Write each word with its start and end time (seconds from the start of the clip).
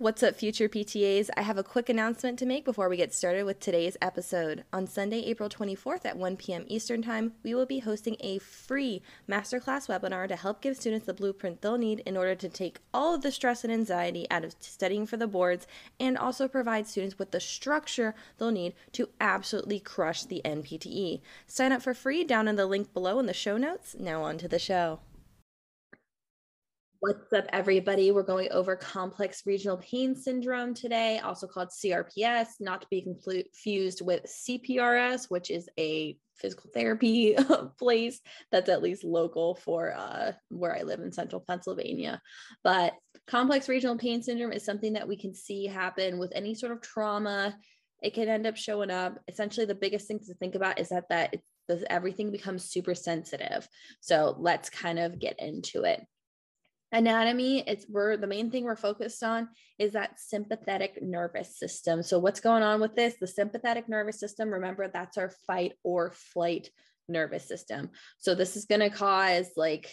What's 0.00 0.22
up, 0.22 0.36
future 0.36 0.68
PTAs? 0.68 1.28
I 1.36 1.42
have 1.42 1.58
a 1.58 1.64
quick 1.64 1.88
announcement 1.88 2.38
to 2.38 2.46
make 2.46 2.64
before 2.64 2.88
we 2.88 2.96
get 2.96 3.12
started 3.12 3.42
with 3.42 3.58
today's 3.58 3.96
episode. 4.00 4.62
On 4.72 4.86
Sunday, 4.86 5.24
April 5.24 5.48
24th 5.48 6.04
at 6.04 6.16
1 6.16 6.36
p.m. 6.36 6.64
Eastern 6.68 7.02
Time, 7.02 7.32
we 7.42 7.52
will 7.52 7.66
be 7.66 7.80
hosting 7.80 8.16
a 8.20 8.38
free 8.38 9.02
masterclass 9.28 9.88
webinar 9.88 10.28
to 10.28 10.36
help 10.36 10.60
give 10.60 10.76
students 10.76 11.06
the 11.06 11.14
blueprint 11.14 11.62
they'll 11.62 11.76
need 11.76 11.98
in 12.06 12.16
order 12.16 12.36
to 12.36 12.48
take 12.48 12.78
all 12.94 13.12
of 13.12 13.22
the 13.22 13.32
stress 13.32 13.64
and 13.64 13.72
anxiety 13.72 14.24
out 14.30 14.44
of 14.44 14.54
studying 14.60 15.04
for 15.04 15.16
the 15.16 15.26
boards 15.26 15.66
and 15.98 16.16
also 16.16 16.46
provide 16.46 16.86
students 16.86 17.18
with 17.18 17.32
the 17.32 17.40
structure 17.40 18.14
they'll 18.38 18.52
need 18.52 18.74
to 18.92 19.08
absolutely 19.20 19.80
crush 19.80 20.22
the 20.22 20.40
NPTE. 20.44 21.20
Sign 21.48 21.72
up 21.72 21.82
for 21.82 21.92
free 21.92 22.22
down 22.22 22.46
in 22.46 22.54
the 22.54 22.66
link 22.66 22.94
below 22.94 23.18
in 23.18 23.26
the 23.26 23.34
show 23.34 23.56
notes. 23.56 23.96
Now, 23.98 24.22
on 24.22 24.38
to 24.38 24.46
the 24.46 24.60
show. 24.60 25.00
What's 27.00 27.32
up, 27.32 27.44
everybody? 27.52 28.10
We're 28.10 28.24
going 28.24 28.50
over 28.50 28.74
complex 28.74 29.42
regional 29.46 29.76
pain 29.76 30.16
syndrome 30.16 30.74
today, 30.74 31.20
also 31.20 31.46
called 31.46 31.68
CRPS, 31.68 32.54
not 32.58 32.80
to 32.80 32.88
be 32.90 33.02
confused 33.02 34.02
with 34.04 34.26
CPRS, 34.26 35.26
which 35.30 35.48
is 35.52 35.68
a 35.78 36.18
physical 36.34 36.68
therapy 36.74 37.36
place 37.78 38.18
that's 38.50 38.68
at 38.68 38.82
least 38.82 39.04
local 39.04 39.54
for 39.54 39.94
uh, 39.94 40.32
where 40.48 40.76
I 40.76 40.82
live 40.82 40.98
in 40.98 41.12
central 41.12 41.40
Pennsylvania. 41.46 42.20
But 42.64 42.94
complex 43.28 43.68
regional 43.68 43.96
pain 43.96 44.20
syndrome 44.20 44.52
is 44.52 44.64
something 44.64 44.94
that 44.94 45.06
we 45.06 45.16
can 45.16 45.32
see 45.36 45.66
happen 45.66 46.18
with 46.18 46.32
any 46.34 46.56
sort 46.56 46.72
of 46.72 46.80
trauma. 46.80 47.56
It 48.02 48.14
can 48.14 48.28
end 48.28 48.44
up 48.44 48.56
showing 48.56 48.90
up. 48.90 49.20
Essentially, 49.28 49.66
the 49.66 49.76
biggest 49.76 50.08
thing 50.08 50.18
to 50.18 50.34
think 50.34 50.56
about 50.56 50.80
is 50.80 50.88
that 50.88 51.08
that 51.08 51.36
everything 51.90 52.32
becomes 52.32 52.64
super 52.64 52.96
sensitive. 52.96 53.68
So 54.00 54.34
let's 54.40 54.68
kind 54.68 54.98
of 54.98 55.20
get 55.20 55.38
into 55.38 55.84
it 55.84 56.04
anatomy 56.92 57.62
it's 57.66 57.84
we're 57.88 58.16
the 58.16 58.26
main 58.26 58.50
thing 58.50 58.64
we're 58.64 58.76
focused 58.76 59.22
on 59.22 59.48
is 59.78 59.92
that 59.92 60.18
sympathetic 60.18 61.02
nervous 61.02 61.58
system. 61.58 62.02
So 62.02 62.18
what's 62.18 62.40
going 62.40 62.62
on 62.62 62.80
with 62.80 62.94
this? 62.94 63.14
The 63.20 63.26
sympathetic 63.26 63.88
nervous 63.88 64.18
system 64.18 64.50
remember 64.50 64.88
that's 64.88 65.18
our 65.18 65.30
fight 65.46 65.72
or 65.84 66.12
flight 66.12 66.70
nervous 67.08 67.46
system. 67.46 67.90
So 68.18 68.34
this 68.34 68.56
is 68.56 68.66
going 68.66 68.80
to 68.80 68.90
cause 68.90 69.50
like 69.56 69.90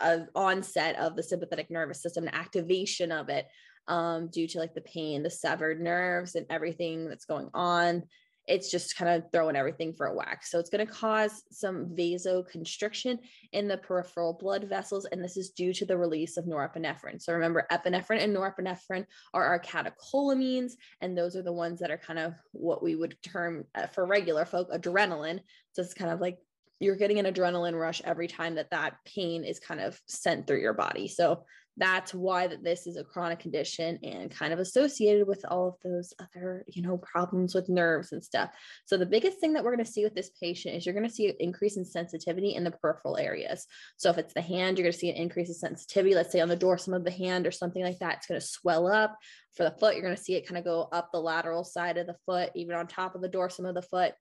an 0.00 0.28
onset 0.34 0.96
of 0.96 1.16
the 1.16 1.22
sympathetic 1.22 1.70
nervous 1.70 2.02
system 2.02 2.24
an 2.24 2.34
activation 2.34 3.12
of 3.12 3.28
it 3.28 3.46
um, 3.88 4.28
due 4.28 4.48
to 4.48 4.58
like 4.58 4.74
the 4.74 4.80
pain 4.80 5.22
the 5.22 5.30
severed 5.30 5.80
nerves 5.80 6.34
and 6.34 6.46
everything 6.50 7.08
that's 7.08 7.24
going 7.24 7.48
on 7.54 8.02
it's 8.46 8.70
just 8.70 8.96
kind 8.96 9.10
of 9.10 9.30
throwing 9.32 9.56
everything 9.56 9.92
for 9.92 10.06
a 10.06 10.14
whack. 10.14 10.44
So 10.44 10.58
it's 10.58 10.70
going 10.70 10.86
to 10.86 10.92
cause 10.92 11.42
some 11.50 11.86
vasoconstriction 11.96 13.18
in 13.52 13.68
the 13.68 13.78
peripheral 13.78 14.34
blood 14.34 14.64
vessels, 14.64 15.06
and 15.06 15.22
this 15.22 15.36
is 15.36 15.50
due 15.50 15.72
to 15.74 15.84
the 15.84 15.96
release 15.96 16.36
of 16.36 16.44
norepinephrine. 16.44 17.20
So 17.20 17.32
remember, 17.32 17.66
epinephrine 17.72 18.22
and 18.22 18.36
norepinephrine 18.36 19.06
are 19.34 19.44
our 19.44 19.60
catecholamines, 19.60 20.72
and 21.00 21.16
those 21.16 21.36
are 21.36 21.42
the 21.42 21.52
ones 21.52 21.80
that 21.80 21.90
are 21.90 21.98
kind 21.98 22.18
of 22.18 22.34
what 22.52 22.82
we 22.82 22.94
would 22.94 23.16
term 23.22 23.64
uh, 23.74 23.86
for 23.86 24.06
regular 24.06 24.44
folk 24.44 24.70
adrenaline. 24.70 25.40
So 25.72 25.82
it's 25.82 25.94
kind 25.94 26.10
of 26.10 26.20
like 26.20 26.38
you're 26.78 26.96
getting 26.96 27.18
an 27.18 27.26
adrenaline 27.26 27.78
rush 27.78 28.02
every 28.04 28.28
time 28.28 28.54
that 28.56 28.70
that 28.70 28.96
pain 29.06 29.44
is 29.44 29.58
kind 29.58 29.80
of 29.80 30.00
sent 30.06 30.46
through 30.46 30.60
your 30.60 30.74
body. 30.74 31.08
So 31.08 31.44
that's 31.76 32.14
why 32.14 32.46
that 32.46 32.64
this 32.64 32.86
is 32.86 32.96
a 32.96 33.04
chronic 33.04 33.38
condition 33.38 33.98
and 34.02 34.30
kind 34.30 34.52
of 34.52 34.58
associated 34.58 35.26
with 35.26 35.44
all 35.48 35.68
of 35.68 35.74
those 35.84 36.12
other 36.20 36.64
you 36.68 36.82
know 36.82 36.98
problems 36.98 37.54
with 37.54 37.68
nerves 37.68 38.12
and 38.12 38.24
stuff. 38.24 38.50
So 38.86 38.96
the 38.96 39.06
biggest 39.06 39.40
thing 39.40 39.52
that 39.52 39.64
we're 39.64 39.74
going 39.74 39.84
to 39.84 39.90
see 39.90 40.04
with 40.04 40.14
this 40.14 40.30
patient 40.40 40.74
is 40.74 40.86
you're 40.86 40.94
going 40.94 41.08
to 41.08 41.14
see 41.14 41.28
an 41.28 41.36
increase 41.38 41.76
in 41.76 41.84
sensitivity 41.84 42.54
in 42.54 42.64
the 42.64 42.70
peripheral 42.70 43.18
areas. 43.18 43.66
So 43.96 44.10
if 44.10 44.18
it's 44.18 44.34
the 44.34 44.40
hand 44.40 44.78
you're 44.78 44.84
going 44.84 44.92
to 44.92 44.98
see 44.98 45.10
an 45.10 45.16
increase 45.16 45.48
in 45.48 45.54
sensitivity. 45.54 46.14
Let's 46.14 46.32
say 46.32 46.40
on 46.40 46.48
the 46.48 46.56
dorsum 46.56 46.96
of 46.96 47.04
the 47.04 47.10
hand 47.10 47.46
or 47.46 47.50
something 47.50 47.82
like 47.82 47.98
that 47.98 48.18
it's 48.18 48.26
going 48.26 48.40
to 48.40 48.46
swell 48.46 48.86
up. 48.86 49.16
For 49.54 49.64
the 49.64 49.76
foot 49.78 49.94
you're 49.94 50.04
going 50.04 50.16
to 50.16 50.22
see 50.22 50.34
it 50.34 50.46
kind 50.46 50.58
of 50.58 50.64
go 50.64 50.88
up 50.92 51.10
the 51.12 51.20
lateral 51.20 51.64
side 51.64 51.98
of 51.98 52.06
the 52.06 52.16
foot 52.26 52.50
even 52.54 52.76
on 52.76 52.86
top 52.86 53.14
of 53.14 53.22
the 53.22 53.28
dorsum 53.28 53.68
of 53.68 53.74
the 53.74 53.82
foot. 53.82 54.14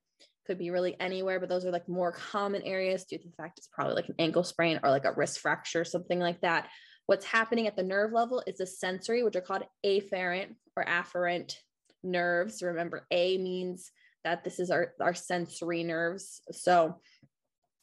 Could 0.45 0.59
be 0.59 0.69
really 0.69 0.95
anywhere, 0.99 1.39
but 1.39 1.49
those 1.49 1.65
are 1.65 1.71
like 1.71 1.89
more 1.89 2.11
common 2.11 2.61
areas 2.61 3.05
due 3.05 3.17
to 3.17 3.27
the 3.27 3.33
fact 3.35 3.57
it's 3.57 3.67
probably 3.67 3.95
like 3.95 4.09
an 4.09 4.15
ankle 4.19 4.43
sprain 4.43 4.79
or 4.83 4.91
like 4.91 5.05
a 5.05 5.11
wrist 5.11 5.39
fracture, 5.39 5.83
something 5.83 6.19
like 6.19 6.41
that. 6.41 6.69
What's 7.07 7.25
happening 7.25 7.67
at 7.67 7.75
the 7.75 7.83
nerve 7.83 8.11
level 8.11 8.41
is 8.47 8.57
the 8.57 8.65
sensory, 8.65 9.23
which 9.23 9.35
are 9.35 9.41
called 9.41 9.63
afferent 9.85 10.55
or 10.75 10.85
afferent 10.85 11.55
nerves. 12.03 12.63
Remember, 12.63 13.05
A 13.11 13.37
means 13.37 13.91
that 14.23 14.43
this 14.43 14.59
is 14.59 14.71
our, 14.71 14.93
our 14.99 15.13
sensory 15.13 15.83
nerves. 15.83 16.41
So 16.51 16.99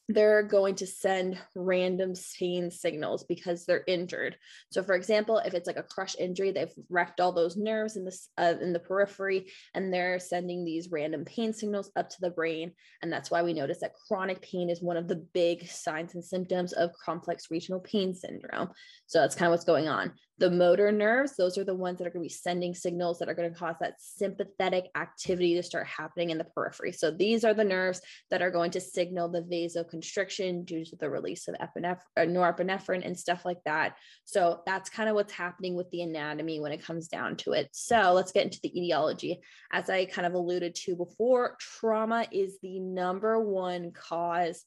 they're 0.09 0.43
going 0.43 0.75
to 0.77 0.87
send 0.87 1.39
random 1.55 2.15
pain 2.39 2.71
signals 2.71 3.25
because 3.25 3.65
they're 3.65 3.85
injured. 3.87 4.37
So, 4.71 4.83
for 4.83 4.95
example, 4.95 5.39
if 5.39 5.55
it's 5.55 5.67
like 5.67 5.77
a 5.77 5.83
crush 5.83 6.17
injury, 6.19 6.51
they've 6.51 6.73
wrecked 6.91 7.21
all 7.21 7.33
those 7.33 7.57
nerves 7.57 7.97
in 7.97 8.05
the 8.05 8.19
uh, 8.37 8.55
in 8.61 8.73
the 8.73 8.81
periphery, 8.81 9.47
and 9.75 9.93
they're 9.93 10.19
sending 10.19 10.65
these 10.65 10.91
random 10.91 11.25
pain 11.25 11.53
signals 11.53 11.91
up 11.97 12.11
to 12.11 12.21
the 12.21 12.31
brain. 12.31 12.73
And 13.03 13.13
that's 13.13 13.31
why 13.31 13.43
we 13.43 13.53
notice 13.53 13.81
that 13.81 13.95
chronic 14.09 14.43
pain 14.43 14.71
is 14.71 14.83
one 14.83 14.97
of 14.97 15.09
the 15.09 15.25
big 15.33 15.69
signs 15.69 16.15
and 16.15 16.25
symptoms 16.25 16.73
of 16.73 16.91
complex 17.05 17.51
regional 17.51 17.81
pain 17.81 18.15
syndrome. 18.15 18.71
So 19.07 19.21
that's 19.21 19.35
kind 19.35 19.47
of 19.47 19.53
what's 19.53 19.65
going 19.65 19.89
on. 19.89 20.13
The 20.39 20.51
motor 20.51 20.91
nerves, 20.91 21.37
those 21.37 21.59
are 21.59 21.65
the 21.65 21.75
ones 21.75 21.99
that 21.99 22.07
are 22.07 22.11
going 22.11 22.23
to 22.23 22.29
be 22.29 22.35
sending 22.35 22.75
signals 22.75 23.19
that 23.19 23.29
are 23.29 23.35
going 23.35 23.53
to 23.53 23.59
cause 23.59 23.77
that 23.81 23.95
sympathetic 23.99 24.87
activity 24.97 25.55
to 25.55 25.63
start 25.63 25.87
happening 25.87 26.31
in 26.31 26.39
the 26.39 26.45
periphery. 26.45 26.93
So 26.93 27.11
these 27.11 27.45
are 27.45 27.55
the 27.55 27.65
nerves 27.65 28.01
that 28.31 28.43
are 28.43 28.51
going 28.51 28.71
to 28.73 28.81
signal 28.81 29.29
the 29.29 29.43
vasoconstriction 29.43 30.65
due 30.65 30.85
to 30.85 30.97
the 30.97 31.11
release 31.11 31.49
of 31.49 31.55
epinephrine, 31.57 31.99
uh, 32.17 32.23
norepinephrine 32.23 33.07
and 33.07 33.17
stuff 33.17 33.45
like 33.45 33.63
that. 33.67 33.97
So 34.25 34.63
that's 34.67 34.91
kind 34.91 35.09
of 35.09 35.15
what's 35.15 35.33
happening 35.33 35.75
with 35.75 35.91
the 35.91 36.03
anatomy 36.03 36.61
when 36.61 36.73
it 36.73 36.85
comes 36.85 37.09
down 37.09 37.37
to 37.37 37.53
it. 37.53 37.69
So 37.73 38.13
let's 38.13 38.33
get 38.33 38.45
into 38.45 38.61
the 38.63 38.77
etiology. 38.77 39.41
As 39.71 39.91
I 39.91 40.07
kind 40.07 40.27
of 40.27 40.35
alluded 40.35 40.75
to 40.77 40.97
before, 40.97 41.57
trauma 41.61 42.27
is 42.33 42.59
the 42.63 42.81
number 42.81 43.39
one 43.39 43.93
cause 43.93 44.65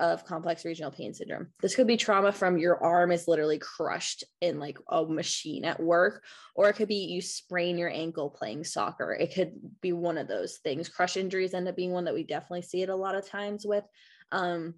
of 0.00 0.24
complex 0.24 0.64
regional 0.64 0.90
pain 0.90 1.14
syndrome. 1.14 1.48
This 1.60 1.74
could 1.74 1.86
be 1.86 1.96
trauma 1.96 2.32
from 2.32 2.58
your 2.58 2.82
arm 2.82 3.12
is 3.12 3.28
literally 3.28 3.58
crushed 3.58 4.24
in 4.40 4.58
like 4.58 4.78
a 4.88 5.04
machine 5.04 5.64
at 5.64 5.80
work, 5.80 6.22
or 6.54 6.68
it 6.68 6.74
could 6.74 6.88
be 6.88 7.06
you 7.06 7.20
sprain 7.20 7.78
your 7.78 7.90
ankle 7.90 8.30
playing 8.30 8.64
soccer. 8.64 9.12
It 9.12 9.34
could 9.34 9.52
be 9.80 9.92
one 9.92 10.18
of 10.18 10.28
those 10.28 10.58
things. 10.58 10.88
Crush 10.88 11.16
injuries 11.16 11.54
end 11.54 11.68
up 11.68 11.76
being 11.76 11.92
one 11.92 12.04
that 12.04 12.14
we 12.14 12.24
definitely 12.24 12.62
see 12.62 12.82
it 12.82 12.88
a 12.88 12.96
lot 12.96 13.14
of 13.14 13.28
times 13.28 13.64
with. 13.66 13.84
Um, 14.32 14.74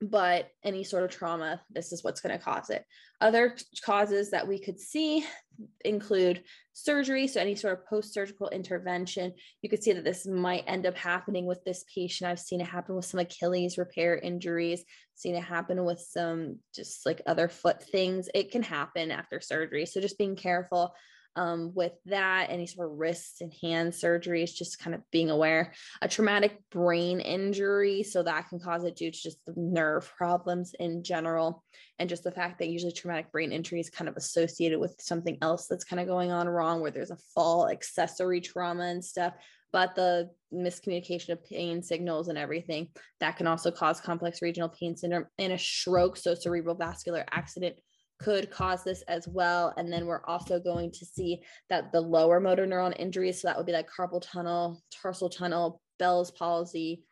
but 0.00 0.48
any 0.64 0.82
sort 0.82 1.04
of 1.04 1.10
trauma, 1.10 1.60
this 1.70 1.92
is 1.92 2.02
what's 2.02 2.20
going 2.20 2.36
to 2.36 2.42
cause 2.42 2.70
it. 2.70 2.84
Other 3.20 3.56
causes 3.84 4.30
that 4.30 4.48
we 4.48 4.58
could 4.58 4.80
see 4.80 5.26
include 5.84 6.42
surgery, 6.72 7.26
so 7.26 7.38
any 7.38 7.54
sort 7.54 7.78
of 7.78 7.86
post 7.86 8.14
surgical 8.14 8.48
intervention. 8.48 9.34
You 9.60 9.68
could 9.68 9.82
see 9.82 9.92
that 9.92 10.04
this 10.04 10.26
might 10.26 10.64
end 10.66 10.86
up 10.86 10.96
happening 10.96 11.44
with 11.44 11.62
this 11.64 11.84
patient. 11.94 12.30
I've 12.30 12.40
seen 12.40 12.62
it 12.62 12.66
happen 12.66 12.94
with 12.96 13.04
some 13.04 13.20
Achilles 13.20 13.76
repair 13.76 14.16
injuries, 14.16 14.84
seen 15.14 15.34
it 15.34 15.42
happen 15.42 15.84
with 15.84 16.00
some 16.00 16.60
just 16.74 17.04
like 17.04 17.20
other 17.26 17.48
foot 17.48 17.82
things. 17.82 18.30
It 18.34 18.50
can 18.50 18.62
happen 18.62 19.10
after 19.10 19.40
surgery. 19.40 19.84
So 19.84 20.00
just 20.00 20.16
being 20.16 20.36
careful 20.36 20.94
um, 21.36 21.72
with 21.74 21.92
that, 22.06 22.48
any 22.50 22.66
sort 22.66 22.90
of 22.90 22.98
wrist 22.98 23.40
and 23.40 23.52
hand 23.62 23.92
surgeries, 23.92 24.54
just 24.54 24.78
kind 24.78 24.94
of 24.94 25.02
being 25.10 25.30
aware. 25.30 25.72
A 26.02 26.08
traumatic 26.08 26.58
brain 26.70 27.20
injury, 27.20 28.02
so 28.02 28.22
that 28.22 28.48
can 28.48 28.60
cause 28.60 28.84
it 28.84 28.96
due 28.96 29.10
to 29.10 29.22
just 29.22 29.38
the 29.46 29.54
nerve 29.56 30.10
problems 30.16 30.74
in 30.78 31.02
general, 31.04 31.62
and 31.98 32.08
just 32.08 32.24
the 32.24 32.32
fact 32.32 32.58
that 32.58 32.68
usually 32.68 32.92
traumatic 32.92 33.30
brain 33.30 33.52
injury 33.52 33.80
is 33.80 33.90
kind 33.90 34.08
of 34.08 34.16
associated 34.16 34.80
with 34.80 34.96
something 34.98 35.38
else 35.42 35.66
that's 35.66 35.84
kind 35.84 36.00
of 36.00 36.08
going 36.08 36.30
on 36.30 36.48
wrong, 36.48 36.80
where 36.80 36.90
there's 36.90 37.10
a 37.10 37.18
fall, 37.34 37.68
accessory 37.68 38.40
trauma 38.40 38.84
and 38.84 39.04
stuff. 39.04 39.34
But 39.72 39.94
the 39.94 40.30
miscommunication 40.52 41.28
of 41.28 41.44
pain 41.44 41.80
signals 41.80 42.26
and 42.26 42.36
everything 42.36 42.88
that 43.20 43.36
can 43.36 43.46
also 43.46 43.70
cause 43.70 44.00
complex 44.00 44.42
regional 44.42 44.68
pain 44.68 44.96
syndrome 44.96 45.26
and 45.38 45.52
a 45.52 45.58
stroke, 45.58 46.16
so 46.16 46.34
cerebral 46.34 46.74
vascular 46.74 47.24
accident 47.30 47.76
could 48.20 48.50
cause 48.50 48.84
this 48.84 49.02
as 49.02 49.26
well. 49.26 49.72
And 49.76 49.92
then 49.92 50.06
we're 50.06 50.24
also 50.24 50.60
going 50.60 50.92
to 50.92 51.06
see 51.06 51.40
that 51.70 51.90
the 51.90 52.00
lower 52.00 52.40
motor 52.40 52.66
neuron 52.66 52.94
injuries, 52.98 53.40
so 53.40 53.48
that 53.48 53.56
would 53.56 53.66
be 53.66 53.72
like 53.72 53.88
carpal 53.90 54.22
tunnel, 54.22 54.82
tarsal 54.90 55.30
tunnel, 55.30 55.80
Bell's 55.98 56.30
palsy, 56.30 57.04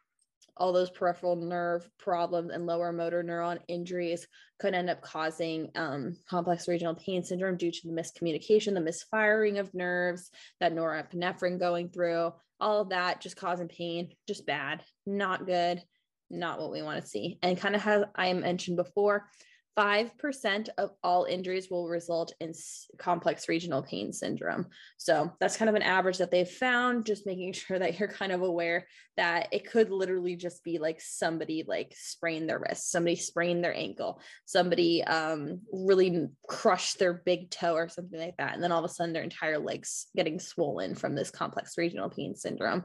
all 0.57 0.73
those 0.73 0.91
peripheral 0.91 1.37
nerve 1.37 1.89
problems 1.99 2.51
and 2.53 2.67
lower 2.67 2.93
motor 2.93 3.23
neuron 3.23 3.59
injuries 3.69 4.27
could 4.59 4.75
end 4.75 4.91
up 4.91 5.01
causing 5.01 5.71
um, 5.77 6.17
complex 6.29 6.67
regional 6.69 6.95
pain 6.95 7.23
syndrome 7.23 7.57
due 7.57 7.71
to 7.71 7.81
the 7.85 7.93
miscommunication, 7.93 8.75
the 8.75 8.81
misfiring 8.81 9.59
of 9.59 9.73
nerves, 9.73 10.31
that 10.61 10.75
norepinephrine 10.75 11.61
going 11.61 11.89
through, 11.89 12.33
all 12.61 12.81
of 12.81 12.89
that 12.89 13.21
just 13.21 13.37
causing 13.37 13.69
pain, 13.69 14.11
just 14.27 14.47
bad, 14.47 14.83
not 15.07 15.47
good, 15.47 15.81
not 16.29 16.61
what 16.61 16.73
we 16.73 16.83
want 16.83 17.01
to 17.01 17.09
see. 17.09 17.39
And 17.43 17.57
kind 17.57 17.77
of 17.77 17.87
as 17.87 18.05
I 18.15 18.33
mentioned 18.33 18.77
before, 18.77 19.29
5% 19.77 20.69
of 20.79 20.91
all 21.03 21.25
injuries 21.25 21.69
will 21.71 21.89
result 21.89 22.33
in 22.41 22.53
complex 22.99 23.49
regional 23.49 23.83
pain 23.83 24.13
syndrome. 24.13 24.67
So 24.97 25.33
that's 25.41 25.57
kind 25.57 25.69
of 25.69 25.75
an 25.75 25.83
average 25.83 26.19
that 26.19 26.31
they've 26.31 26.49
found, 26.49 27.07
just 27.07 27.27
making 27.27 27.53
sure 27.55 27.79
that 27.79 27.99
you're 27.99 28.09
kind 28.09 28.33
of 28.33 28.43
aware 28.43 28.87
that 29.17 29.49
it 29.53 29.71
could 29.71 29.91
literally 29.91 30.37
just 30.37 30.63
be 30.65 30.79
like 30.79 31.01
somebody 31.01 31.65
like 31.67 31.93
sprain 31.97 32.47
their 32.47 32.59
wrist, 32.59 32.91
somebody 32.91 33.17
sprain 33.17 33.61
their 33.61 33.75
ankle, 33.75 34.21
somebody 34.45 35.03
um, 35.05 35.61
really 35.73 36.29
crushed 36.49 36.99
their 36.99 37.15
big 37.25 37.51
toe 37.51 37.75
or 37.75 37.89
something 37.89 38.19
like 38.19 38.37
that. 38.39 38.55
And 38.55 38.63
then 38.63 38.73
all 38.73 38.85
of 38.85 38.91
a 38.91 38.93
sudden 38.93 39.13
their 39.13 39.23
entire 39.23 39.59
legs 39.59 40.07
getting 40.17 40.39
swollen 40.39 40.95
from 40.95 41.15
this 41.15 41.31
complex 41.31 41.79
regional 41.79 42.11
pain 42.11 42.35
syndrome 42.35 42.85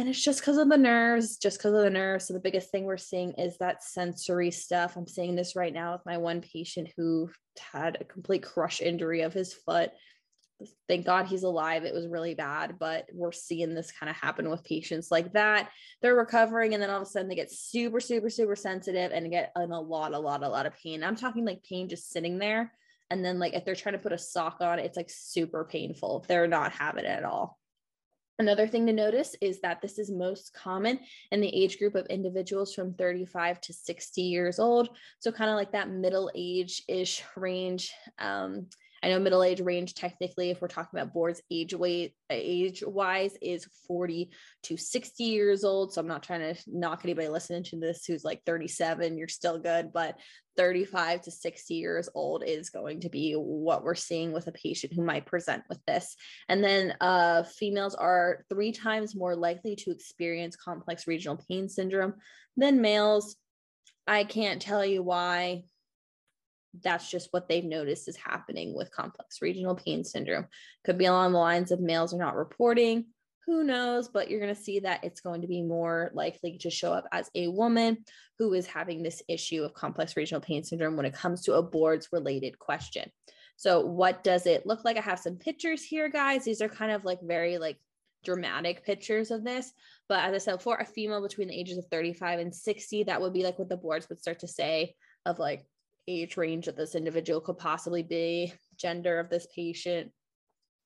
and 0.00 0.08
it's 0.08 0.24
just 0.24 0.40
because 0.40 0.56
of 0.56 0.70
the 0.70 0.78
nerves 0.78 1.36
just 1.36 1.58
because 1.58 1.74
of 1.74 1.82
the 1.82 1.90
nerves. 1.90 2.26
So 2.26 2.32
the 2.32 2.40
biggest 2.40 2.70
thing 2.70 2.84
we're 2.84 2.96
seeing 2.96 3.34
is 3.34 3.58
that 3.58 3.84
sensory 3.84 4.50
stuff. 4.50 4.96
I'm 4.96 5.06
seeing 5.06 5.36
this 5.36 5.54
right 5.54 5.74
now 5.74 5.92
with 5.92 6.06
my 6.06 6.16
one 6.16 6.40
patient 6.40 6.88
who 6.96 7.30
had 7.72 7.98
a 8.00 8.04
complete 8.04 8.42
crush 8.42 8.80
injury 8.80 9.20
of 9.20 9.34
his 9.34 9.52
foot. 9.52 9.90
Thank 10.88 11.04
god 11.04 11.26
he's 11.26 11.42
alive. 11.42 11.84
It 11.84 11.92
was 11.92 12.08
really 12.08 12.34
bad 12.34 12.78
but 12.78 13.10
we're 13.12 13.30
seeing 13.30 13.74
this 13.74 13.92
kind 13.92 14.08
of 14.08 14.16
happen 14.16 14.48
with 14.48 14.64
patients 14.64 15.10
like 15.10 15.34
that. 15.34 15.68
They're 16.00 16.14
recovering 16.14 16.72
and 16.72 16.82
then 16.82 16.88
all 16.88 17.02
of 17.02 17.02
a 17.02 17.06
sudden 17.06 17.28
they 17.28 17.34
get 17.34 17.52
super 17.52 18.00
super 18.00 18.30
super 18.30 18.56
sensitive 18.56 19.12
and 19.12 19.30
get 19.30 19.52
in 19.56 19.70
a 19.70 19.80
lot 19.80 20.14
a 20.14 20.18
lot 20.18 20.42
a 20.42 20.48
lot 20.48 20.64
of 20.64 20.74
pain. 20.78 21.04
I'm 21.04 21.16
talking 21.16 21.44
like 21.44 21.62
pain 21.62 21.90
just 21.90 22.10
sitting 22.10 22.38
there. 22.38 22.72
And 23.10 23.22
then 23.22 23.38
like 23.38 23.52
if 23.52 23.66
they're 23.66 23.74
trying 23.74 23.96
to 23.96 23.98
put 23.98 24.12
a 24.12 24.18
sock 24.18 24.62
on 24.62 24.78
it's 24.78 24.96
like 24.96 25.10
super 25.10 25.64
painful 25.64 26.24
they're 26.26 26.46
not 26.46 26.72
having 26.72 27.04
it 27.04 27.08
at 27.08 27.24
all 27.24 27.59
Another 28.40 28.66
thing 28.66 28.86
to 28.86 28.92
notice 28.94 29.36
is 29.42 29.60
that 29.60 29.82
this 29.82 29.98
is 29.98 30.10
most 30.10 30.54
common 30.54 30.98
in 31.30 31.42
the 31.42 31.54
age 31.54 31.78
group 31.78 31.94
of 31.94 32.06
individuals 32.06 32.74
from 32.74 32.94
35 32.94 33.60
to 33.60 33.74
60 33.74 34.22
years 34.22 34.58
old. 34.58 34.88
So, 35.18 35.30
kind 35.30 35.50
of 35.50 35.56
like 35.56 35.72
that 35.72 35.90
middle 35.90 36.30
age 36.34 36.82
ish 36.88 37.22
range. 37.36 37.92
Um, 38.18 38.68
I 39.02 39.08
know 39.08 39.18
middle 39.18 39.42
age 39.42 39.60
range 39.60 39.94
technically, 39.94 40.50
if 40.50 40.60
we're 40.60 40.68
talking 40.68 40.98
about 40.98 41.14
boards 41.14 41.40
age 41.50 41.74
weight 41.74 42.14
age 42.28 42.82
wise, 42.86 43.36
is 43.40 43.66
40 43.86 44.30
to 44.64 44.76
60 44.76 45.24
years 45.24 45.64
old. 45.64 45.92
So 45.92 46.00
I'm 46.00 46.06
not 46.06 46.22
trying 46.22 46.54
to 46.54 46.60
knock 46.66 47.00
anybody 47.04 47.28
listening 47.28 47.62
to 47.64 47.78
this 47.78 48.04
who's 48.04 48.24
like 48.24 48.42
37, 48.44 49.16
you're 49.16 49.28
still 49.28 49.58
good, 49.58 49.92
but 49.92 50.18
35 50.56 51.22
to 51.22 51.30
60 51.30 51.74
years 51.74 52.08
old 52.14 52.44
is 52.44 52.68
going 52.68 53.00
to 53.00 53.08
be 53.08 53.32
what 53.32 53.82
we're 53.82 53.94
seeing 53.94 54.32
with 54.32 54.46
a 54.46 54.52
patient 54.52 54.92
who 54.92 55.02
might 55.02 55.24
present 55.24 55.62
with 55.70 55.78
this. 55.86 56.16
And 56.48 56.62
then 56.62 56.94
uh, 57.00 57.44
females 57.44 57.94
are 57.94 58.44
three 58.50 58.72
times 58.72 59.16
more 59.16 59.34
likely 59.34 59.76
to 59.76 59.90
experience 59.90 60.56
complex 60.56 61.06
regional 61.06 61.42
pain 61.48 61.68
syndrome 61.68 62.14
than 62.56 62.82
males. 62.82 63.36
I 64.06 64.24
can't 64.24 64.60
tell 64.60 64.84
you 64.84 65.02
why 65.02 65.64
that's 66.82 67.10
just 67.10 67.28
what 67.32 67.48
they've 67.48 67.64
noticed 67.64 68.08
is 68.08 68.16
happening 68.16 68.74
with 68.74 68.92
complex 68.92 69.42
regional 69.42 69.74
pain 69.74 70.04
syndrome. 70.04 70.46
Could 70.84 70.98
be 70.98 71.06
along 71.06 71.32
the 71.32 71.38
lines 71.38 71.72
of 71.72 71.80
males 71.80 72.14
are 72.14 72.18
not 72.18 72.36
reporting. 72.36 73.06
Who 73.46 73.64
knows? 73.64 74.08
But 74.08 74.30
you're 74.30 74.40
going 74.40 74.54
to 74.54 74.60
see 74.60 74.80
that 74.80 75.02
it's 75.02 75.20
going 75.20 75.40
to 75.40 75.48
be 75.48 75.62
more 75.62 76.10
likely 76.14 76.58
to 76.58 76.70
show 76.70 76.92
up 76.92 77.06
as 77.12 77.30
a 77.34 77.48
woman 77.48 78.04
who 78.38 78.52
is 78.54 78.66
having 78.66 79.02
this 79.02 79.22
issue 79.28 79.64
of 79.64 79.74
complex 79.74 80.16
regional 80.16 80.40
pain 80.40 80.62
syndrome 80.62 80.96
when 80.96 81.06
it 81.06 81.14
comes 81.14 81.42
to 81.42 81.54
a 81.54 81.62
boards 81.62 82.08
related 82.12 82.58
question. 82.58 83.10
So, 83.56 83.84
what 83.84 84.22
does 84.22 84.46
it 84.46 84.66
look 84.66 84.84
like? 84.84 84.96
I 84.96 85.02
have 85.02 85.18
some 85.18 85.36
pictures 85.36 85.82
here, 85.82 86.08
guys. 86.08 86.44
These 86.44 86.62
are 86.62 86.68
kind 86.68 86.92
of 86.92 87.04
like 87.04 87.18
very 87.22 87.58
like 87.58 87.78
dramatic 88.24 88.84
pictures 88.84 89.30
of 89.30 89.44
this. 89.44 89.72
But 90.08 90.24
as 90.24 90.34
I 90.34 90.38
said, 90.38 90.62
for 90.62 90.76
a 90.76 90.84
female 90.84 91.22
between 91.22 91.48
the 91.48 91.58
ages 91.58 91.78
of 91.78 91.86
35 91.90 92.38
and 92.38 92.54
60, 92.54 93.04
that 93.04 93.20
would 93.20 93.32
be 93.32 93.44
like 93.44 93.58
what 93.58 93.68
the 93.68 93.76
boards 93.76 94.08
would 94.08 94.20
start 94.20 94.40
to 94.40 94.48
say 94.48 94.94
of 95.26 95.38
like 95.38 95.64
age 96.10 96.36
range 96.36 96.66
that 96.66 96.76
this 96.76 96.94
individual 96.94 97.40
could 97.40 97.58
possibly 97.58 98.02
be, 98.02 98.52
gender 98.76 99.18
of 99.20 99.30
this 99.30 99.46
patient, 99.54 100.10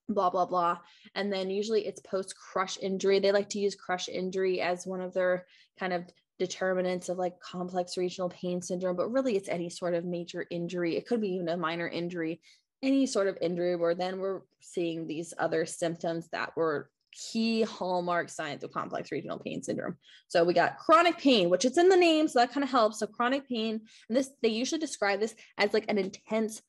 blah, 0.09 0.31
blah, 0.31 0.47
blah. 0.47 0.79
And 1.15 1.33
then 1.33 1.51
usually 1.51 1.87
it's 1.87 2.01
post 2.01 2.35
crush 2.37 2.79
injury. 2.81 3.19
They 3.19 3.33
like 3.33 3.49
to 3.51 3.59
use 3.59 3.75
crush 3.75 4.09
injury 4.09 4.61
as 4.61 4.87
one 4.87 5.01
of 5.01 5.15
their 5.15 5.47
kind 5.79 5.93
of 5.93 6.05
determinants 6.39 7.09
of 7.09 7.17
like 7.19 7.41
complex 7.41 7.97
regional 7.97 8.29
pain 8.29 8.61
syndrome, 8.61 8.97
but 8.97 9.11
really 9.11 9.37
it's 9.37 9.49
any 9.49 9.71
sort 9.71 9.95
of 9.95 10.05
major 10.05 10.45
injury. 10.51 10.97
It 10.97 11.07
could 11.07 11.21
be 11.21 11.35
even 11.35 11.49
a 11.49 11.57
minor 11.57 11.89
injury, 11.89 12.41
any 12.83 13.07
sort 13.07 13.29
of 13.29 13.39
injury 13.41 13.77
where 13.77 13.95
then 13.95 14.19
we're 14.19 14.43
seeing 14.61 15.07
these 15.07 15.33
other 15.39 15.65
symptoms 15.65 16.29
that 16.33 16.57
were 16.57 16.91
key 17.15 17.63
hallmark 17.63 18.29
signs 18.29 18.65
of 18.65 18.73
complex 18.73 19.13
regional 19.13 19.39
pain 19.39 19.63
syndrome. 19.63 19.97
So 20.29 20.45
we 20.45 20.53
got 20.53 20.79
chronic 20.79 21.19
pain, 21.19 21.51
which 21.51 21.65
it's 21.65 21.79
in 21.79 21.89
the 21.89 21.97
name, 21.97 22.29
so 22.29 22.41
that 22.41 22.53
kind 22.53 22.65
of 22.65 22.71
helps. 22.71 22.99
So 22.99 23.07
chronic 23.07 23.49
pain, 23.49 23.81
and 24.09 24.17
this 24.17 24.31
they 24.43 24.49
usually 24.49 24.81
describe 24.81 25.21
this 25.21 25.35
as 25.59 25.73
like 25.73 25.87
an 25.89 25.99
intense 25.99 26.63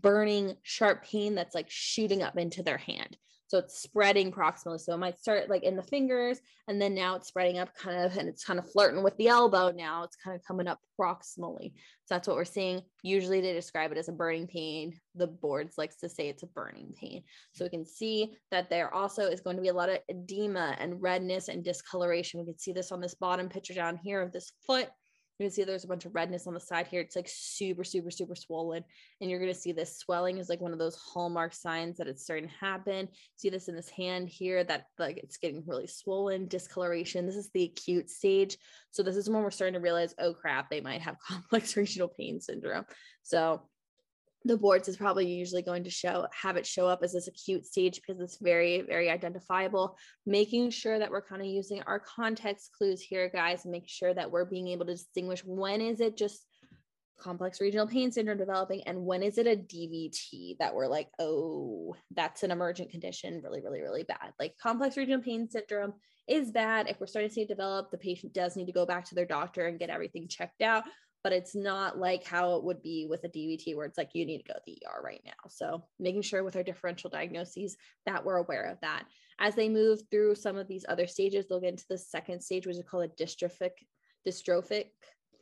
burning 0.00 0.56
sharp 0.62 1.04
pain 1.04 1.34
that's 1.34 1.54
like 1.54 1.66
shooting 1.68 2.22
up 2.22 2.36
into 2.36 2.62
their 2.62 2.78
hand. 2.78 3.16
So 3.46 3.58
it's 3.58 3.78
spreading 3.78 4.32
proximally. 4.32 4.80
So 4.80 4.94
it 4.94 4.98
might 4.98 5.20
start 5.20 5.50
like 5.50 5.62
in 5.62 5.76
the 5.76 5.82
fingers 5.82 6.40
and 6.66 6.80
then 6.80 6.94
now 6.94 7.14
it's 7.14 7.28
spreading 7.28 7.58
up 7.58 7.74
kind 7.76 8.04
of 8.04 8.16
and 8.16 8.28
it's 8.28 8.44
kind 8.44 8.58
of 8.58 8.70
flirting 8.70 9.02
with 9.02 9.16
the 9.16 9.28
elbow. 9.28 9.70
Now 9.70 10.02
it's 10.02 10.16
kind 10.16 10.34
of 10.34 10.44
coming 10.44 10.66
up 10.66 10.80
proximally. 11.00 11.72
So 12.06 12.14
that's 12.14 12.26
what 12.26 12.36
we're 12.36 12.44
seeing. 12.44 12.82
Usually 13.02 13.40
they 13.40 13.52
describe 13.52 13.92
it 13.92 13.98
as 13.98 14.08
a 14.08 14.12
burning 14.12 14.46
pain. 14.46 14.98
The 15.14 15.26
boards 15.26 15.78
likes 15.78 15.96
to 15.98 16.08
say 16.08 16.28
it's 16.28 16.42
a 16.42 16.48
burning 16.48 16.94
pain. 16.98 17.22
So 17.52 17.64
we 17.64 17.70
can 17.70 17.84
see 17.84 18.34
that 18.50 18.70
there 18.70 18.92
also 18.92 19.22
is 19.22 19.40
going 19.40 19.56
to 19.56 19.62
be 19.62 19.68
a 19.68 19.74
lot 19.74 19.90
of 19.90 19.98
edema 20.08 20.74
and 20.78 21.00
redness 21.00 21.48
and 21.48 21.62
discoloration. 21.62 22.40
We 22.40 22.46
can 22.46 22.58
see 22.58 22.72
this 22.72 22.92
on 22.92 23.00
this 23.00 23.14
bottom 23.14 23.48
picture 23.48 23.74
down 23.74 23.98
here 24.02 24.22
of 24.22 24.32
this 24.32 24.52
foot 24.66 24.88
you 25.38 25.46
can 25.46 25.50
see 25.50 25.64
there's 25.64 25.84
a 25.84 25.88
bunch 25.88 26.04
of 26.04 26.14
redness 26.14 26.46
on 26.46 26.54
the 26.54 26.60
side 26.60 26.86
here. 26.86 27.00
It's 27.00 27.16
like 27.16 27.28
super, 27.28 27.82
super, 27.82 28.10
super 28.10 28.36
swollen. 28.36 28.84
And 29.20 29.28
you're 29.28 29.40
going 29.40 29.52
to 29.52 29.58
see 29.58 29.72
this 29.72 29.98
swelling 29.98 30.38
is 30.38 30.48
like 30.48 30.60
one 30.60 30.72
of 30.72 30.78
those 30.78 30.94
hallmark 30.94 31.54
signs 31.54 31.96
that 31.96 32.06
it's 32.06 32.22
starting 32.22 32.48
to 32.48 32.54
happen. 32.54 33.08
See 33.34 33.48
this 33.48 33.68
in 33.68 33.74
this 33.74 33.90
hand 33.90 34.28
here 34.28 34.62
that 34.62 34.86
like 34.98 35.16
it's 35.16 35.36
getting 35.36 35.64
really 35.66 35.88
swollen, 35.88 36.46
discoloration. 36.46 37.26
This 37.26 37.36
is 37.36 37.50
the 37.52 37.64
acute 37.64 38.10
stage. 38.10 38.58
So 38.92 39.02
this 39.02 39.16
is 39.16 39.28
when 39.28 39.42
we're 39.42 39.50
starting 39.50 39.74
to 39.74 39.80
realize, 39.80 40.14
oh 40.18 40.34
crap, 40.34 40.70
they 40.70 40.80
might 40.80 41.02
have 41.02 41.18
complex 41.28 41.76
regional 41.76 42.08
pain 42.08 42.40
syndrome. 42.40 42.84
So 43.24 43.62
the 44.44 44.56
boards 44.56 44.88
is 44.88 44.96
probably 44.96 45.26
usually 45.26 45.62
going 45.62 45.84
to 45.84 45.90
show 45.90 46.26
have 46.32 46.56
it 46.56 46.66
show 46.66 46.86
up 46.86 47.00
as 47.02 47.12
this 47.12 47.28
acute 47.28 47.64
stage 47.66 48.00
because 48.00 48.20
it's 48.20 48.38
very 48.38 48.82
very 48.82 49.10
identifiable. 49.10 49.96
Making 50.26 50.70
sure 50.70 50.98
that 50.98 51.10
we're 51.10 51.22
kind 51.22 51.40
of 51.40 51.48
using 51.48 51.82
our 51.86 51.98
context 52.00 52.70
clues 52.76 53.00
here 53.00 53.30
guys 53.30 53.64
make 53.64 53.88
sure 53.88 54.12
that 54.12 54.30
we're 54.30 54.44
being 54.44 54.68
able 54.68 54.86
to 54.86 54.92
distinguish 54.92 55.44
when 55.44 55.80
is 55.80 56.00
it 56.00 56.16
just 56.16 56.44
complex 57.18 57.60
regional 57.60 57.86
pain 57.86 58.10
syndrome 58.10 58.36
developing 58.36 58.82
and 58.86 59.00
when 59.02 59.22
is 59.22 59.38
it 59.38 59.46
a 59.46 59.54
dvt 59.54 60.58
that 60.58 60.74
we're 60.74 60.88
like 60.88 61.08
oh 61.20 61.94
that's 62.10 62.42
an 62.42 62.50
emergent 62.50 62.90
condition 62.90 63.40
really 63.42 63.62
really 63.62 63.80
really 63.80 64.02
bad. 64.02 64.32
Like 64.38 64.54
complex 64.60 64.96
regional 64.96 65.22
pain 65.22 65.48
syndrome 65.48 65.94
is 66.26 66.50
bad. 66.50 66.88
If 66.88 67.00
we're 67.00 67.06
starting 67.06 67.28
to 67.28 67.34
see 67.34 67.42
it 67.42 67.48
develop 67.48 67.90
the 67.90 67.98
patient 67.98 68.32
does 68.32 68.56
need 68.56 68.66
to 68.66 68.72
go 68.72 68.84
back 68.84 69.04
to 69.06 69.14
their 69.14 69.26
doctor 69.26 69.66
and 69.66 69.78
get 69.78 69.90
everything 69.90 70.28
checked 70.28 70.62
out 70.62 70.84
but 71.24 71.32
it's 71.32 71.56
not 71.56 71.98
like 71.98 72.22
how 72.22 72.54
it 72.54 72.62
would 72.62 72.82
be 72.82 73.06
with 73.08 73.24
a 73.24 73.28
DVT 73.28 73.74
where 73.74 73.86
it's 73.86 73.96
like 73.96 74.10
you 74.12 74.26
need 74.26 74.38
to 74.38 74.52
go 74.52 74.54
to 74.54 74.60
the 74.66 74.78
ER 74.86 75.02
right 75.02 75.22
now. 75.24 75.32
So 75.48 75.82
making 75.98 76.20
sure 76.22 76.44
with 76.44 76.54
our 76.54 76.62
differential 76.62 77.08
diagnoses 77.08 77.78
that 78.04 78.24
we're 78.24 78.36
aware 78.36 78.64
of 78.64 78.78
that. 78.82 79.04
As 79.40 79.54
they 79.54 79.70
move 79.70 80.02
through 80.10 80.34
some 80.34 80.56
of 80.56 80.68
these 80.68 80.84
other 80.86 81.06
stages, 81.06 81.46
they'll 81.48 81.60
get 81.60 81.70
into 81.70 81.86
the 81.88 81.98
second 81.98 82.42
stage, 82.42 82.66
which 82.66 82.76
is 82.76 82.84
called 82.88 83.04
a 83.10 83.22
dystrophic 83.22 83.70
dystrophic 84.28 84.90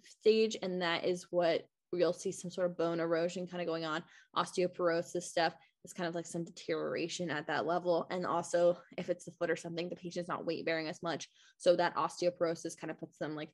stage, 0.05 0.57
and 0.63 0.81
that 0.83 1.05
is 1.05 1.27
what 1.31 1.67
you'll 1.93 2.13
see 2.13 2.33
some 2.33 2.51
sort 2.51 2.71
of 2.71 2.77
bone 2.77 3.01
erosion 3.01 3.47
kind 3.47 3.61
of 3.61 3.67
going 3.67 3.85
on, 3.85 4.03
osteoporosis 4.37 5.23
stuff. 5.25 5.55
It's 5.85 5.93
kind 5.93 6.09
of 6.09 6.15
like 6.15 6.27
some 6.27 6.45
deterioration 6.45 7.29
at 7.29 7.47
that 7.49 7.67
level. 7.67 8.07
And 8.11 8.25
also, 8.25 8.79
if 8.97 9.11
it's 9.11 9.25
the 9.25 9.33
foot 9.33 9.51
or 9.51 9.57
something, 9.57 9.89
the 9.89 9.97
patient's 9.97 10.29
not 10.29 10.47
weight 10.47 10.65
bearing 10.65 10.89
as 10.89 11.03
much. 11.03 11.29
So 11.59 11.75
that 11.77 11.97
osteoporosis 11.97 12.79
kind 12.79 12.91
of 12.91 12.99
puts 12.99 13.19
them 13.19 13.35
like 13.35 13.51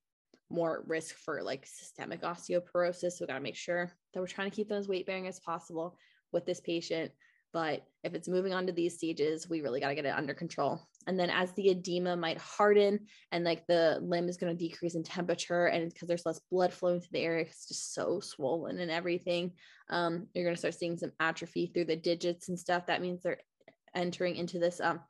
more 0.50 0.84
risk 0.86 1.16
for 1.16 1.42
like 1.42 1.66
systemic 1.66 2.22
osteoporosis. 2.22 3.12
So 3.12 3.18
we 3.20 3.26
got 3.26 3.34
to 3.34 3.40
make 3.40 3.56
sure 3.56 3.92
that 4.12 4.20
we're 4.20 4.26
trying 4.26 4.50
to 4.50 4.56
keep 4.56 4.68
them 4.68 4.78
as 4.78 4.88
weight 4.88 5.06
bearing 5.06 5.26
as 5.26 5.40
possible 5.40 5.98
with 6.32 6.46
this 6.46 6.60
patient. 6.60 7.12
But 7.52 7.86
if 8.04 8.12
it's 8.12 8.28
moving 8.28 8.52
on 8.52 8.66
to 8.66 8.72
these 8.72 8.94
stages, 8.94 9.48
we 9.48 9.62
really 9.62 9.80
got 9.80 9.88
to 9.88 9.94
get 9.94 10.04
it 10.04 10.14
under 10.14 10.34
control. 10.34 10.86
And 11.06 11.18
then 11.18 11.30
as 11.30 11.50
the 11.52 11.70
edema 11.70 12.14
might 12.14 12.36
harden 12.36 13.06
and 13.32 13.42
like 13.42 13.66
the 13.66 13.98
limb 14.02 14.28
is 14.28 14.36
going 14.36 14.54
to 14.54 14.64
decrease 14.68 14.94
in 14.94 15.02
temperature, 15.02 15.66
and 15.66 15.90
because 15.90 16.08
there's 16.08 16.26
less 16.26 16.40
blood 16.50 16.74
flowing 16.74 17.00
to 17.00 17.08
the 17.10 17.20
area, 17.20 17.46
it's 17.46 17.66
just 17.66 17.94
so 17.94 18.20
swollen 18.20 18.78
and 18.80 18.90
everything, 18.90 19.52
um, 19.88 20.26
you're 20.34 20.44
going 20.44 20.54
to 20.54 20.58
start 20.58 20.74
seeing 20.74 20.98
some 20.98 21.12
atrophy 21.20 21.70
through 21.72 21.86
the 21.86 21.96
digits 21.96 22.50
and 22.50 22.58
stuff. 22.58 22.84
That 22.86 23.00
means 23.00 23.22
they're 23.22 23.40
entering 23.94 24.36
into 24.36 24.58
this 24.58 24.78
um, 24.82 25.00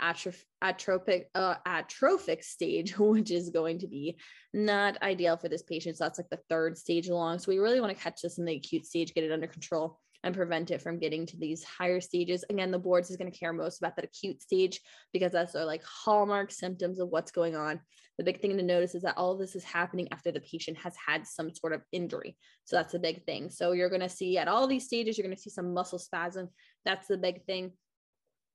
atroph- 0.00 0.44
atrophic 0.62 1.28
uh, 1.34 1.56
atrophic 1.66 2.42
stage, 2.42 2.98
which 2.98 3.30
is 3.30 3.50
going 3.50 3.78
to 3.80 3.88
be 3.88 4.18
not 4.52 5.00
ideal 5.02 5.36
for 5.36 5.48
this 5.48 5.62
patient. 5.62 5.96
So 5.96 6.04
that's 6.04 6.18
like 6.18 6.30
the 6.30 6.40
third 6.48 6.76
stage 6.78 7.08
along. 7.08 7.38
So 7.38 7.50
we 7.50 7.58
really 7.58 7.80
want 7.80 7.96
to 7.96 8.02
catch 8.02 8.22
this 8.22 8.38
in 8.38 8.44
the 8.44 8.56
acute 8.56 8.86
stage, 8.86 9.14
get 9.14 9.24
it 9.24 9.32
under 9.32 9.46
control. 9.46 9.98
and 10.24 10.34
prevent 10.34 10.70
it 10.70 10.82
from 10.82 10.98
getting 10.98 11.24
to 11.26 11.36
these 11.36 11.62
higher 11.62 12.00
stages. 12.00 12.44
Again, 12.50 12.72
the 12.72 12.78
boards 12.78 13.10
is 13.10 13.16
going 13.16 13.30
to 13.30 13.38
care 13.38 13.52
most 13.52 13.78
about 13.78 13.94
that 13.96 14.04
acute 14.04 14.42
stage 14.42 14.80
because 15.12 15.30
that's 15.30 15.52
their 15.52 15.64
like 15.64 15.84
hallmark 15.84 16.50
symptoms 16.50 16.98
of 16.98 17.08
what's 17.10 17.30
going 17.30 17.54
on. 17.54 17.80
The 18.18 18.24
big 18.24 18.40
thing 18.40 18.56
to 18.56 18.62
notice 18.62 18.94
is 18.94 19.02
that 19.02 19.18
all 19.18 19.32
of 19.32 19.38
this 19.38 19.54
is 19.54 19.62
happening 19.62 20.08
after 20.10 20.32
the 20.32 20.40
patient 20.40 20.78
has 20.78 20.94
had 20.96 21.26
some 21.26 21.54
sort 21.54 21.74
of 21.74 21.82
injury. 21.92 22.36
So 22.64 22.76
that's 22.76 22.94
a 22.94 22.98
big 22.98 23.24
thing. 23.24 23.50
So 23.50 23.72
you're 23.72 23.90
going 23.90 24.00
to 24.00 24.08
see 24.08 24.38
at 24.38 24.48
all 24.48 24.66
these 24.66 24.86
stages, 24.86 25.16
you're 25.16 25.26
going 25.26 25.36
to 25.36 25.42
see 25.42 25.50
some 25.50 25.74
muscle 25.74 25.98
spasm. 25.98 26.48
That's 26.84 27.06
the 27.06 27.18
big 27.18 27.44
thing 27.44 27.72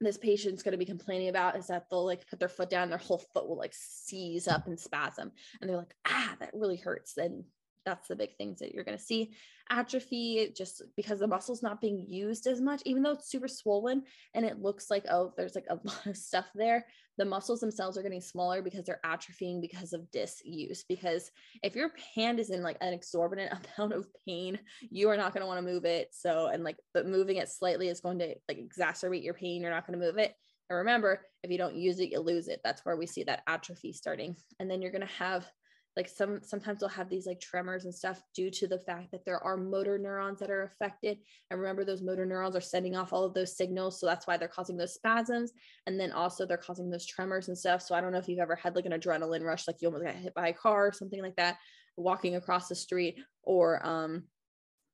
this 0.06 0.18
patient's 0.18 0.64
going 0.64 0.74
to 0.74 0.78
be 0.78 0.86
complaining 0.86 1.30
about 1.30 1.58
is 1.58 1.68
that 1.68 1.90
they'll 1.90 2.06
like 2.06 2.28
put 2.28 2.40
their 2.40 2.50
foot 2.50 2.70
down, 2.70 2.90
their 2.90 2.98
whole 2.98 3.24
foot 3.34 3.48
will 3.48 3.58
like 3.58 3.74
seize 3.74 4.48
up 4.48 4.68
and 4.68 4.80
spasm, 4.80 5.32
and 5.60 5.70
they're 5.70 5.78
like, 5.78 5.96
ah, 6.08 6.36
that 6.40 6.52
really 6.54 6.78
hurts. 6.78 7.18
And 7.18 7.44
that's 7.86 8.08
the 8.08 8.16
big 8.16 8.36
things 8.38 8.60
that 8.60 8.74
you're 8.74 8.84
going 8.84 8.98
to 8.98 9.04
see. 9.04 9.32
Atrophy 9.70 10.52
just 10.56 10.82
because 10.98 11.20
the 11.20 11.28
muscle's 11.28 11.64
not 11.64 11.80
being 11.80 12.06
used 12.08 12.46
as 12.46 12.60
much 12.60 12.82
even 12.86 13.04
though 13.04 13.12
it's 13.12 13.30
super 13.30 13.48
swollen 13.48 14.04
and 14.34 14.46
it 14.46 14.62
looks 14.62 14.92
like 14.92 15.06
oh 15.10 15.32
there's 15.38 15.56
like 15.56 15.68
a 15.70 15.76
lot 15.84 16.06
of 16.06 16.18
stuff 16.18 16.48
there 16.56 16.86
the 17.18 17.26
muscles 17.26 17.60
themselves 17.60 17.98
are 17.98 18.04
getting 18.04 18.22
smaller 18.22 18.62
because 18.62 18.86
they're 18.86 19.00
atrophying 19.06 19.62
because 19.62 19.94
of 19.94 20.10
disuse. 20.12 20.84
Because 20.88 21.30
if 21.62 21.76
your 21.76 21.92
hand 22.16 22.40
is 22.40 22.50
in 22.50 22.64
like 22.64 22.78
an 22.82 22.94
exorbitant 22.94 23.54
amount 23.78 23.94
of 23.94 24.08
pain 24.26 24.58
you 24.90 25.10
are 25.10 25.18
not 25.18 25.34
going 25.34 25.42
to 25.42 25.48
want 25.48 25.60
to 25.60 25.72
move 25.72 25.86
it. 25.86 26.10
So 26.12 26.48
and 26.48 26.64
like 26.64 26.78
but 26.94 27.08
moving 27.08 27.38
it 27.38 27.50
slightly 27.50 27.90
is 27.90 28.02
going 28.02 28.20
to 28.20 28.36
like 28.48 28.58
exacerbate 28.58 29.24
your 29.24 29.34
pain. 29.34 29.62
You're 29.62 29.72
not 29.72 29.86
going 29.86 30.00
to 30.00 30.06
move 30.06 30.18
it. 30.18 30.34
And 30.70 30.78
remember 30.78 31.22
if 31.44 31.52
you 31.52 31.58
don't 31.58 31.76
use 31.76 32.00
it 32.00 32.12
you 32.12 32.20
lose 32.20 32.48
it. 32.48 32.62
That's 32.64 32.84
where 32.86 32.96
we 32.96 33.06
see 33.06 33.24
that 33.26 33.44
atrophy 33.46 33.94
starting. 33.94 34.36
And 34.60 34.70
then 34.70 34.82
you're 34.82 34.92
going 34.92 35.08
to 35.08 35.14
have 35.14 35.50
like 35.98 36.08
some 36.08 36.40
sometimes 36.42 36.80
they'll 36.80 36.90
have 36.90 37.10
these 37.10 37.28
like 37.28 37.42
tremors 37.42 37.86
and 37.86 37.94
stuff 37.94 38.22
due 38.34 38.50
to 38.50 38.68
the 38.68 38.80
fact 38.80 39.12
that 39.12 39.26
there 39.26 39.44
are 39.44 39.58
motor 39.58 39.98
neurons 39.98 40.40
that 40.40 40.50
are 40.50 40.64
affected. 40.64 41.18
And 41.50 41.60
remember 41.60 41.84
those 41.84 42.02
motor 42.02 42.26
neurons 42.26 42.56
are 42.56 42.62
sending 42.62 42.96
off 42.96 43.12
all 43.12 43.26
of 43.26 43.34
those 43.34 43.58
signals. 43.58 44.00
So 44.00 44.06
that's 44.06 44.26
why 44.26 44.38
they're 44.38 44.48
causing 44.48 44.78
those 44.78 44.94
spasms. 44.94 45.52
And 45.88 46.00
then 46.00 46.12
also 46.12 46.46
they're 46.46 46.58
causing 46.58 46.90
those 46.90 47.06
tremors 47.06 47.50
and 47.50 47.58
stuff. 47.58 47.82
So 47.82 47.94
i 47.96 48.02
don't 48.02 48.12
know 48.12 48.20
if 48.20 48.30
you've 48.30 48.40
ever 48.40 48.56
had 48.56 48.76
like 48.76 48.86
an 48.86 48.94
adrenaline 48.94 49.44
rush 49.44 49.68
like 49.68 49.82
you 49.82 49.88
almost 49.88 50.06
got 50.06 50.16
hit 50.16 50.34
by 50.34 50.48
a 50.48 50.54
car 50.54 50.88
or 50.88 50.92
something 50.92 51.22
like 51.22 51.36
that 51.36 51.58
walking 51.98 52.36
across 52.36 52.68
the 52.68 52.76
street 52.76 53.20
or 53.44 53.86
um 53.86 54.24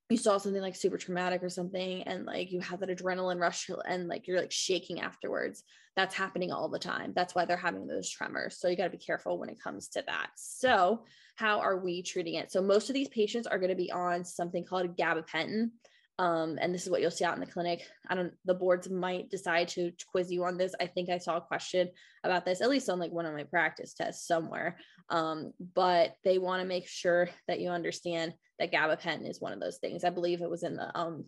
you 0.10 0.18
saw 0.18 0.38
something 0.38 0.62
like 0.62 0.76
super 0.76 0.98
traumatic 0.98 1.44
or 1.44 1.50
something 1.50 2.04
and 2.04 2.26
like 2.26 2.52
you 2.52 2.62
have 2.62 2.80
that 2.80 2.90
adrenaline 2.90 3.40
rush 3.40 3.70
and 3.88 4.08
like 4.08 4.28
you're 4.28 4.40
like 4.40 4.52
shaking 4.52 5.02
afterwards 5.02 5.64
that's 5.98 6.16
happening 6.16 6.52
all 6.52 6.70
the 6.70 6.80
time. 6.80 7.12
That's 7.16 7.34
why 7.34 7.46
they're 7.46 7.58
having 7.58 7.88
those 7.88 8.10
tremors. 8.10 8.60
So 8.60 8.68
you 8.68 8.78
got 8.78 8.84
to 8.84 8.90
be 8.92 8.98
careful 8.98 9.40
when 9.40 9.50
it 9.50 9.60
comes 9.60 9.88
to 9.90 10.04
that. 10.06 10.30
So 10.36 11.04
how 11.36 11.60
are 11.60 11.78
we 11.78 12.04
treating 12.04 12.36
it? 12.36 12.52
So 12.52 12.62
most 12.62 12.90
of 12.90 12.94
these 12.94 13.10
patients 13.10 13.48
are 13.48 13.58
going 13.58 13.72
to 13.72 13.76
be 13.76 13.92
on 13.92 14.24
something 14.24 14.64
called 14.64 14.96
gabapentin 14.96 15.72
um, 16.20 16.58
and 16.60 16.74
this 16.74 16.84
is 16.84 16.90
what 16.90 17.02
you'll 17.02 17.12
see 17.12 17.26
out 17.26 17.36
in 17.36 17.40
the 17.40 17.46
clinic. 17.46 17.88
I 18.08 18.16
don't, 18.16 18.34
the 18.46 18.54
boards 18.54 18.90
might 18.90 19.30
decide 19.30 19.68
to 19.70 19.92
quiz 20.12 20.32
you 20.32 20.44
on 20.46 20.58
this. 20.58 20.74
I 20.82 20.88
think 20.88 21.10
I 21.10 21.20
saw 21.20 21.38
a 21.38 21.42
question 21.42 21.90
about 22.24 22.46
this, 22.46 22.62
at 22.62 22.70
least 22.70 22.90
on 22.90 23.00
like 23.00 23.12
one 23.12 23.26
of 23.26 23.34
my 23.34 23.44
practice 23.44 23.94
tests 23.94 24.28
somewhere. 24.28 24.78
Um, 25.10 25.54
but 25.76 26.16
they 26.24 26.40
want 26.40 26.62
to 26.62 26.68
make 26.68 26.88
sure 26.88 27.30
that 27.48 27.60
you 27.60 27.70
understand 27.70 28.34
that 28.60 28.72
gabapentin 28.72 29.30
is 29.30 29.40
one 29.40 29.54
of 29.54 29.60
those 29.60 29.78
things. 29.78 30.04
I 30.04 30.10
believe 30.10 30.42
it 30.42 30.50
was 30.50 30.64
in 30.64 30.76
the, 30.76 30.98
um, 30.98 31.26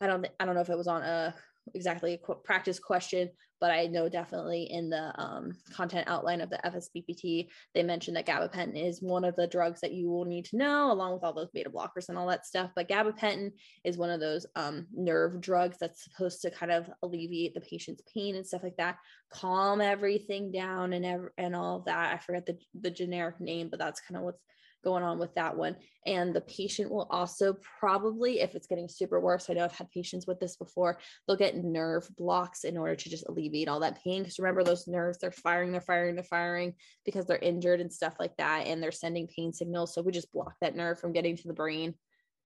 I 0.00 0.08
don't, 0.08 0.26
I 0.40 0.44
don't 0.44 0.56
know 0.56 0.60
if 0.60 0.70
it 0.70 0.78
was 0.78 0.88
on 0.88 1.02
a 1.02 1.34
exactly 1.72 2.20
a 2.28 2.34
practice 2.34 2.78
question, 2.78 3.30
but 3.64 3.70
I 3.70 3.86
know 3.86 4.10
definitely 4.10 4.64
in 4.64 4.90
the 4.90 5.10
um, 5.18 5.56
content 5.72 6.06
outline 6.06 6.42
of 6.42 6.50
the 6.50 6.60
FSBPT, 6.66 7.48
they 7.74 7.82
mentioned 7.82 8.14
that 8.14 8.26
gabapentin 8.26 8.76
is 8.76 9.00
one 9.00 9.24
of 9.24 9.36
the 9.36 9.46
drugs 9.46 9.80
that 9.80 9.94
you 9.94 10.10
will 10.10 10.26
need 10.26 10.44
to 10.44 10.58
know, 10.58 10.92
along 10.92 11.14
with 11.14 11.24
all 11.24 11.32
those 11.32 11.48
beta 11.54 11.70
blockers 11.70 12.10
and 12.10 12.18
all 12.18 12.26
that 12.26 12.44
stuff. 12.44 12.72
But 12.76 12.90
gabapentin 12.90 13.52
is 13.82 13.96
one 13.96 14.10
of 14.10 14.20
those 14.20 14.44
um, 14.54 14.86
nerve 14.92 15.40
drugs 15.40 15.78
that's 15.80 16.04
supposed 16.04 16.42
to 16.42 16.50
kind 16.50 16.72
of 16.72 16.90
alleviate 17.02 17.54
the 17.54 17.62
patient's 17.62 18.02
pain 18.12 18.36
and 18.36 18.46
stuff 18.46 18.62
like 18.62 18.76
that, 18.76 18.98
calm 19.32 19.80
everything 19.80 20.52
down 20.52 20.92
and 20.92 21.06
ev- 21.06 21.30
and 21.38 21.56
all 21.56 21.84
that. 21.86 22.12
I 22.12 22.18
forget 22.18 22.44
the 22.44 22.58
the 22.78 22.90
generic 22.90 23.40
name, 23.40 23.70
but 23.70 23.78
that's 23.78 24.02
kind 24.02 24.18
of 24.18 24.24
what's 24.24 24.42
going 24.84 25.02
on 25.02 25.18
with 25.18 25.34
that 25.34 25.56
one. 25.56 25.76
And 26.06 26.34
the 26.34 26.42
patient 26.42 26.90
will 26.90 27.08
also 27.10 27.56
probably, 27.80 28.40
if 28.40 28.54
it's 28.54 28.66
getting 28.66 28.88
super 28.88 29.18
worse, 29.18 29.48
I 29.48 29.54
know 29.54 29.64
I've 29.64 29.72
had 29.72 29.90
patients 29.90 30.26
with 30.26 30.38
this 30.38 30.56
before, 30.56 30.98
they'll 31.26 31.36
get 31.36 31.56
nerve 31.56 32.08
blocks 32.16 32.64
in 32.64 32.76
order 32.76 32.94
to 32.94 33.10
just 33.10 33.26
alleviate 33.26 33.68
all 33.68 33.80
that 33.80 34.02
pain. 34.04 34.22
Because 34.22 34.38
remember, 34.38 34.62
those 34.62 34.86
nerves, 34.86 35.18
they're 35.18 35.32
firing, 35.32 35.72
they're 35.72 35.80
firing, 35.80 36.14
they're 36.14 36.24
firing 36.24 36.74
because 37.04 37.26
they're 37.26 37.38
injured 37.38 37.80
and 37.80 37.92
stuff 37.92 38.14
like 38.20 38.36
that. 38.36 38.66
And 38.66 38.82
they're 38.82 38.92
sending 38.92 39.26
pain 39.26 39.52
signals. 39.52 39.94
So 39.94 40.02
we 40.02 40.12
just 40.12 40.32
block 40.32 40.54
that 40.60 40.76
nerve 40.76 41.00
from 41.00 41.12
getting 41.12 41.36
to 41.36 41.48
the 41.48 41.54
brain. 41.54 41.94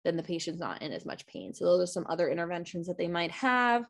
Then 0.05 0.15
the 0.15 0.23
patient's 0.23 0.61
not 0.61 0.81
in 0.81 0.93
as 0.93 1.05
much 1.05 1.27
pain. 1.27 1.53
So 1.53 1.65
those 1.65 1.81
are 1.81 1.91
some 1.91 2.05
other 2.09 2.29
interventions 2.29 2.87
that 2.87 2.97
they 2.97 3.09
might 3.09 3.31
have 3.31 3.85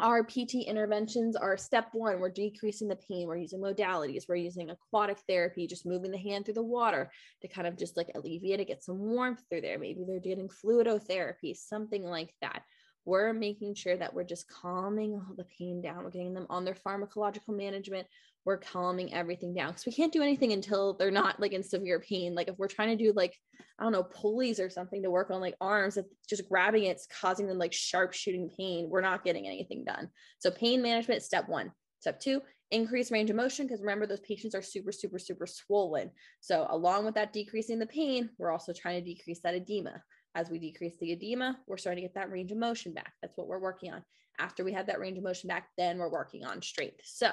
our 0.00 0.22
PT 0.22 0.66
interventions 0.66 1.36
are 1.36 1.56
step 1.56 1.88
one, 1.92 2.20
we're 2.20 2.30
decreasing 2.30 2.88
the 2.88 2.96
pain. 2.96 3.26
We're 3.26 3.36
using 3.36 3.60
modalities. 3.60 4.24
We're 4.28 4.36
using 4.36 4.70
aquatic 4.70 5.18
therapy, 5.28 5.66
just 5.66 5.86
moving 5.86 6.10
the 6.10 6.18
hand 6.18 6.44
through 6.44 6.54
the 6.54 6.62
water 6.62 7.10
to 7.42 7.48
kind 7.48 7.66
of 7.66 7.78
just 7.78 7.96
like 7.96 8.10
alleviate 8.14 8.60
it, 8.60 8.68
get 8.68 8.84
some 8.84 8.98
warmth 8.98 9.42
through 9.48 9.62
there. 9.62 9.78
Maybe 9.78 10.04
they're 10.06 10.20
getting 10.20 10.48
fluidotherapy, 10.48 11.56
something 11.56 12.02
like 12.02 12.34
that 12.42 12.62
we're 13.06 13.32
making 13.32 13.74
sure 13.74 13.96
that 13.96 14.12
we're 14.12 14.24
just 14.24 14.48
calming 14.48 15.14
all 15.14 15.34
the 15.36 15.46
pain 15.58 15.80
down. 15.80 16.02
We're 16.02 16.10
getting 16.10 16.34
them 16.34 16.46
on 16.50 16.64
their 16.64 16.74
pharmacological 16.74 17.56
management. 17.56 18.06
We're 18.44 18.58
calming 18.58 19.14
everything 19.14 19.54
down 19.54 19.68
because 19.68 19.86
we 19.86 19.92
can't 19.92 20.12
do 20.12 20.22
anything 20.22 20.52
until 20.52 20.94
they're 20.94 21.10
not 21.10 21.40
like 21.40 21.52
in 21.52 21.62
severe 21.62 22.00
pain. 22.00 22.34
Like 22.34 22.48
if 22.48 22.58
we're 22.58 22.68
trying 22.68 22.96
to 22.96 23.04
do 23.04 23.12
like, 23.14 23.34
I 23.78 23.84
don't 23.84 23.92
know, 23.92 24.02
pulleys 24.02 24.58
or 24.58 24.68
something 24.68 25.02
to 25.04 25.10
work 25.10 25.30
on 25.30 25.40
like 25.40 25.54
arms, 25.60 25.96
just 26.28 26.48
grabbing 26.48 26.84
it's 26.84 27.06
causing 27.20 27.46
them 27.46 27.58
like 27.58 27.72
sharp 27.72 28.12
shooting 28.12 28.50
pain, 28.56 28.88
we're 28.90 29.00
not 29.00 29.24
getting 29.24 29.46
anything 29.46 29.84
done. 29.84 30.10
So 30.40 30.50
pain 30.50 30.82
management, 30.82 31.22
step 31.22 31.48
one. 31.48 31.72
Step 32.00 32.20
two, 32.20 32.40
increase 32.70 33.12
range 33.12 33.30
of 33.30 33.36
motion 33.36 33.66
because 33.66 33.80
remember 33.80 34.06
those 34.06 34.20
patients 34.20 34.54
are 34.54 34.62
super 34.62 34.90
super 34.90 35.20
super 35.20 35.46
swollen 35.46 36.10
so 36.40 36.66
along 36.70 37.04
with 37.04 37.14
that 37.14 37.32
decreasing 37.32 37.78
the 37.78 37.86
pain 37.86 38.28
we're 38.38 38.50
also 38.50 38.72
trying 38.72 39.00
to 39.00 39.08
decrease 39.08 39.40
that 39.40 39.54
edema 39.54 40.02
as 40.36 40.50
we 40.50 40.58
decrease 40.58 40.96
the 41.00 41.12
edema, 41.12 41.58
we're 41.66 41.78
starting 41.78 42.02
to 42.02 42.08
get 42.08 42.14
that 42.14 42.30
range 42.30 42.52
of 42.52 42.58
motion 42.58 42.92
back. 42.92 43.14
That's 43.22 43.36
what 43.36 43.48
we're 43.48 43.58
working 43.58 43.92
on. 43.92 44.04
After 44.38 44.64
we 44.64 44.72
have 44.74 44.86
that 44.86 45.00
range 45.00 45.16
of 45.16 45.24
motion 45.24 45.48
back, 45.48 45.68
then 45.78 45.96
we're 45.96 46.10
working 46.10 46.44
on 46.44 46.60
strength. 46.60 47.00
So, 47.04 47.32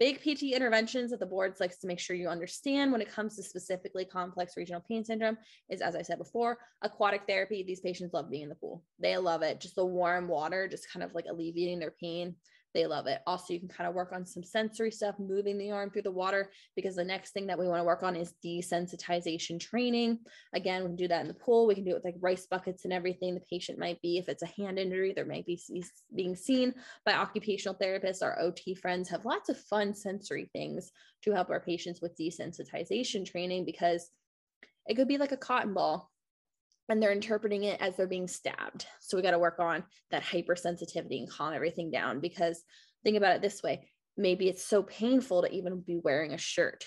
big 0.00 0.20
PT 0.20 0.52
interventions 0.52 1.12
that 1.12 1.20
the 1.20 1.26
boards 1.26 1.60
likes 1.60 1.78
to 1.78 1.86
make 1.86 2.00
sure 2.00 2.16
you 2.16 2.26
understand 2.26 2.90
when 2.90 3.00
it 3.00 3.08
comes 3.08 3.36
to 3.36 3.44
specifically 3.44 4.04
complex 4.04 4.56
regional 4.56 4.82
pain 4.88 5.04
syndrome 5.04 5.38
is, 5.70 5.80
as 5.80 5.94
I 5.94 6.02
said 6.02 6.18
before, 6.18 6.58
aquatic 6.82 7.22
therapy. 7.28 7.62
These 7.62 7.80
patients 7.80 8.12
love 8.12 8.28
being 8.28 8.42
in 8.42 8.48
the 8.48 8.56
pool. 8.56 8.82
They 8.98 9.16
love 9.16 9.42
it. 9.42 9.60
Just 9.60 9.76
the 9.76 9.86
warm 9.86 10.26
water, 10.26 10.66
just 10.66 10.92
kind 10.92 11.04
of 11.04 11.14
like 11.14 11.26
alleviating 11.30 11.78
their 11.78 11.94
pain 12.00 12.34
they 12.74 12.86
love 12.86 13.06
it. 13.06 13.20
Also, 13.26 13.52
you 13.52 13.60
can 13.60 13.68
kind 13.68 13.88
of 13.88 13.94
work 13.94 14.12
on 14.12 14.24
some 14.24 14.42
sensory 14.42 14.90
stuff, 14.90 15.14
moving 15.18 15.58
the 15.58 15.70
arm 15.70 15.90
through 15.90 16.02
the 16.02 16.10
water, 16.10 16.50
because 16.76 16.96
the 16.96 17.04
next 17.04 17.32
thing 17.32 17.46
that 17.46 17.58
we 17.58 17.68
want 17.68 17.80
to 17.80 17.84
work 17.84 18.02
on 18.02 18.16
is 18.16 18.34
desensitization 18.44 19.58
training. 19.60 20.18
Again, 20.54 20.82
we 20.82 20.88
can 20.88 20.96
do 20.96 21.08
that 21.08 21.22
in 21.22 21.28
the 21.28 21.34
pool. 21.34 21.66
We 21.66 21.74
can 21.74 21.84
do 21.84 21.90
it 21.90 21.94
with 21.94 22.04
like 22.04 22.16
rice 22.20 22.46
buckets 22.46 22.84
and 22.84 22.92
everything. 22.92 23.34
The 23.34 23.40
patient 23.40 23.78
might 23.78 24.00
be, 24.02 24.18
if 24.18 24.28
it's 24.28 24.42
a 24.42 24.46
hand 24.46 24.78
injury, 24.78 25.12
there 25.12 25.26
might 25.26 25.46
be 25.46 25.60
being 26.14 26.36
seen 26.36 26.74
by 27.04 27.14
occupational 27.14 27.76
therapists. 27.76 28.22
Our 28.22 28.38
OT 28.40 28.74
friends 28.74 29.08
have 29.08 29.24
lots 29.24 29.48
of 29.48 29.58
fun 29.58 29.94
sensory 29.94 30.50
things 30.52 30.92
to 31.22 31.32
help 31.32 31.50
our 31.50 31.60
patients 31.60 32.00
with 32.00 32.16
desensitization 32.16 33.26
training 33.26 33.64
because 33.64 34.10
it 34.86 34.94
could 34.94 35.08
be 35.08 35.18
like 35.18 35.32
a 35.32 35.36
cotton 35.36 35.74
ball 35.74 36.11
and 36.88 37.02
they're 37.02 37.12
interpreting 37.12 37.64
it 37.64 37.80
as 37.80 37.96
they're 37.96 38.06
being 38.06 38.28
stabbed. 38.28 38.86
So 39.00 39.16
we 39.16 39.22
got 39.22 39.30
to 39.30 39.38
work 39.38 39.58
on 39.58 39.84
that 40.10 40.22
hypersensitivity 40.22 41.18
and 41.18 41.30
calm 41.30 41.54
everything 41.54 41.90
down 41.90 42.20
because 42.20 42.62
think 43.04 43.16
about 43.16 43.36
it 43.36 43.42
this 43.42 43.62
way 43.62 43.88
maybe 44.16 44.48
it's 44.48 44.64
so 44.64 44.82
painful 44.82 45.42
to 45.42 45.52
even 45.52 45.80
be 45.80 45.96
wearing 45.96 46.32
a 46.32 46.38
shirt. 46.38 46.84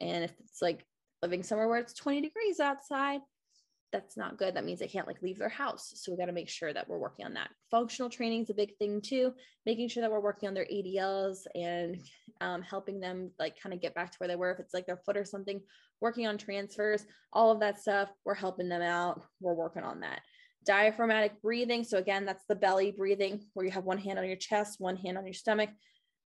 And 0.00 0.24
if 0.24 0.32
it's 0.40 0.62
like 0.62 0.84
living 1.22 1.42
somewhere 1.42 1.68
where 1.68 1.78
it's 1.78 1.94
20 1.94 2.20
degrees 2.20 2.60
outside, 2.60 3.20
that's 3.92 4.16
not 4.16 4.36
good. 4.36 4.54
That 4.54 4.64
means 4.64 4.80
they 4.80 4.88
can't 4.88 5.06
like 5.06 5.22
leave 5.22 5.38
their 5.38 5.48
house. 5.48 5.92
So 5.96 6.12
we 6.12 6.18
got 6.18 6.26
to 6.26 6.32
make 6.32 6.48
sure 6.48 6.72
that 6.72 6.88
we're 6.88 6.98
working 6.98 7.24
on 7.24 7.34
that. 7.34 7.50
Functional 7.70 8.10
training 8.10 8.42
is 8.42 8.50
a 8.50 8.54
big 8.54 8.76
thing 8.76 9.00
too, 9.00 9.32
making 9.64 9.88
sure 9.88 10.00
that 10.02 10.10
we're 10.10 10.20
working 10.20 10.48
on 10.48 10.54
their 10.54 10.66
ADLs 10.66 11.46
and 11.54 11.96
um, 12.40 12.62
helping 12.62 13.00
them 13.00 13.30
like 13.38 13.60
kind 13.60 13.74
of 13.74 13.80
get 13.80 13.94
back 13.94 14.10
to 14.12 14.18
where 14.18 14.28
they 14.28 14.36
were. 14.36 14.50
If 14.50 14.60
it's 14.60 14.74
like 14.74 14.86
their 14.86 14.98
foot 14.98 15.16
or 15.16 15.24
something, 15.24 15.60
working 16.00 16.26
on 16.26 16.38
transfers, 16.38 17.06
all 17.32 17.50
of 17.50 17.60
that 17.60 17.80
stuff, 17.80 18.10
we're 18.24 18.34
helping 18.34 18.68
them 18.68 18.82
out. 18.82 19.22
We're 19.40 19.54
working 19.54 19.82
on 19.82 20.00
that. 20.00 20.20
Diaphragmatic 20.66 21.40
breathing. 21.40 21.84
So 21.84 21.98
again, 21.98 22.26
that's 22.26 22.44
the 22.48 22.56
belly 22.56 22.90
breathing 22.90 23.44
where 23.54 23.64
you 23.64 23.72
have 23.72 23.84
one 23.84 23.98
hand 23.98 24.18
on 24.18 24.26
your 24.26 24.36
chest, 24.36 24.80
one 24.80 24.96
hand 24.96 25.16
on 25.16 25.24
your 25.24 25.34
stomach. 25.34 25.70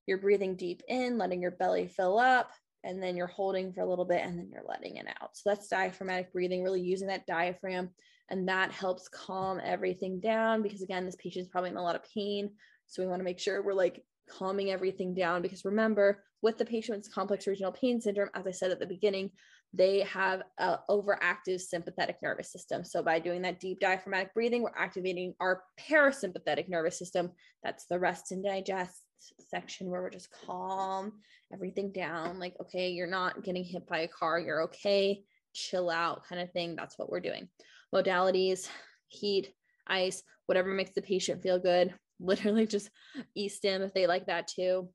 You're 0.07 0.17
breathing 0.17 0.55
deep 0.55 0.81
in, 0.87 1.17
letting 1.17 1.41
your 1.41 1.51
belly 1.51 1.87
fill 1.87 2.17
up 2.17 2.51
and 2.83 3.01
then 3.01 3.15
you're 3.15 3.27
holding 3.27 3.73
for 3.73 3.81
a 3.81 3.89
little 3.89 4.05
bit 4.05 4.23
and 4.23 4.37
then 4.37 4.49
you're 4.51 4.63
letting 4.67 4.97
it 4.97 5.07
out. 5.21 5.31
So 5.33 5.49
that's 5.49 5.67
diaphragmatic 5.67 6.33
breathing, 6.33 6.63
really 6.63 6.81
using 6.81 7.07
that 7.07 7.27
diaphragm. 7.27 7.89
And 8.29 8.47
that 8.47 8.71
helps 8.71 9.07
calm 9.09 9.59
everything 9.63 10.19
down 10.19 10.61
because, 10.61 10.81
again, 10.81 11.05
this 11.05 11.17
patient's 11.17 11.49
probably 11.49 11.69
in 11.69 11.77
a 11.77 11.83
lot 11.83 11.95
of 11.95 12.05
pain. 12.13 12.51
So 12.87 13.01
we 13.01 13.07
want 13.07 13.19
to 13.19 13.25
make 13.25 13.39
sure 13.39 13.61
we're 13.61 13.73
like 13.73 14.03
calming 14.29 14.71
everything 14.71 15.13
down 15.13 15.41
because 15.41 15.65
remember, 15.65 16.23
with 16.41 16.57
the 16.57 16.65
patient 16.65 16.97
with 16.97 17.13
complex 17.13 17.45
regional 17.45 17.71
pain 17.71 18.01
syndrome, 18.01 18.29
as 18.33 18.47
I 18.47 18.51
said 18.51 18.71
at 18.71 18.79
the 18.79 18.87
beginning, 18.87 19.31
they 19.73 19.99
have 20.01 20.41
an 20.57 20.77
overactive 20.89 21.59
sympathetic 21.59 22.17
nervous 22.21 22.51
system. 22.51 22.83
So 22.83 23.03
by 23.03 23.19
doing 23.19 23.43
that 23.43 23.59
deep 23.59 23.79
diaphragmatic 23.79 24.33
breathing, 24.33 24.63
we're 24.63 24.71
activating 24.75 25.35
our 25.39 25.63
parasympathetic 25.79 26.67
nervous 26.67 26.97
system. 26.97 27.31
That's 27.63 27.85
the 27.85 27.99
rest 27.99 28.31
and 28.31 28.43
digest 28.43 29.03
section 29.49 29.89
where 29.89 30.01
we're 30.01 30.09
just 30.09 30.31
calm 30.45 31.13
everything 31.53 31.91
down. 31.91 32.39
Like, 32.39 32.55
okay, 32.61 32.89
you're 32.89 33.07
not 33.07 33.43
getting 33.43 33.63
hit 33.63 33.87
by 33.87 33.99
a 33.99 34.07
car. 34.07 34.39
You're 34.39 34.63
okay. 34.63 35.23
Chill 35.53 35.89
out 35.89 36.25
kind 36.27 36.41
of 36.41 36.51
thing. 36.51 36.75
That's 36.75 36.97
what 36.97 37.09
we're 37.09 37.19
doing. 37.19 37.49
Modalities, 37.93 38.67
heat, 39.07 39.53
ice, 39.87 40.23
whatever 40.45 40.69
makes 40.69 40.91
the 40.91 41.01
patient 41.01 41.41
feel 41.43 41.59
good. 41.59 41.93
Literally 42.19 42.67
just 42.67 42.89
e-stim 43.35 43.81
if 43.81 43.93
they 43.93 44.05
like 44.05 44.27
that 44.27 44.47
too 44.47 44.89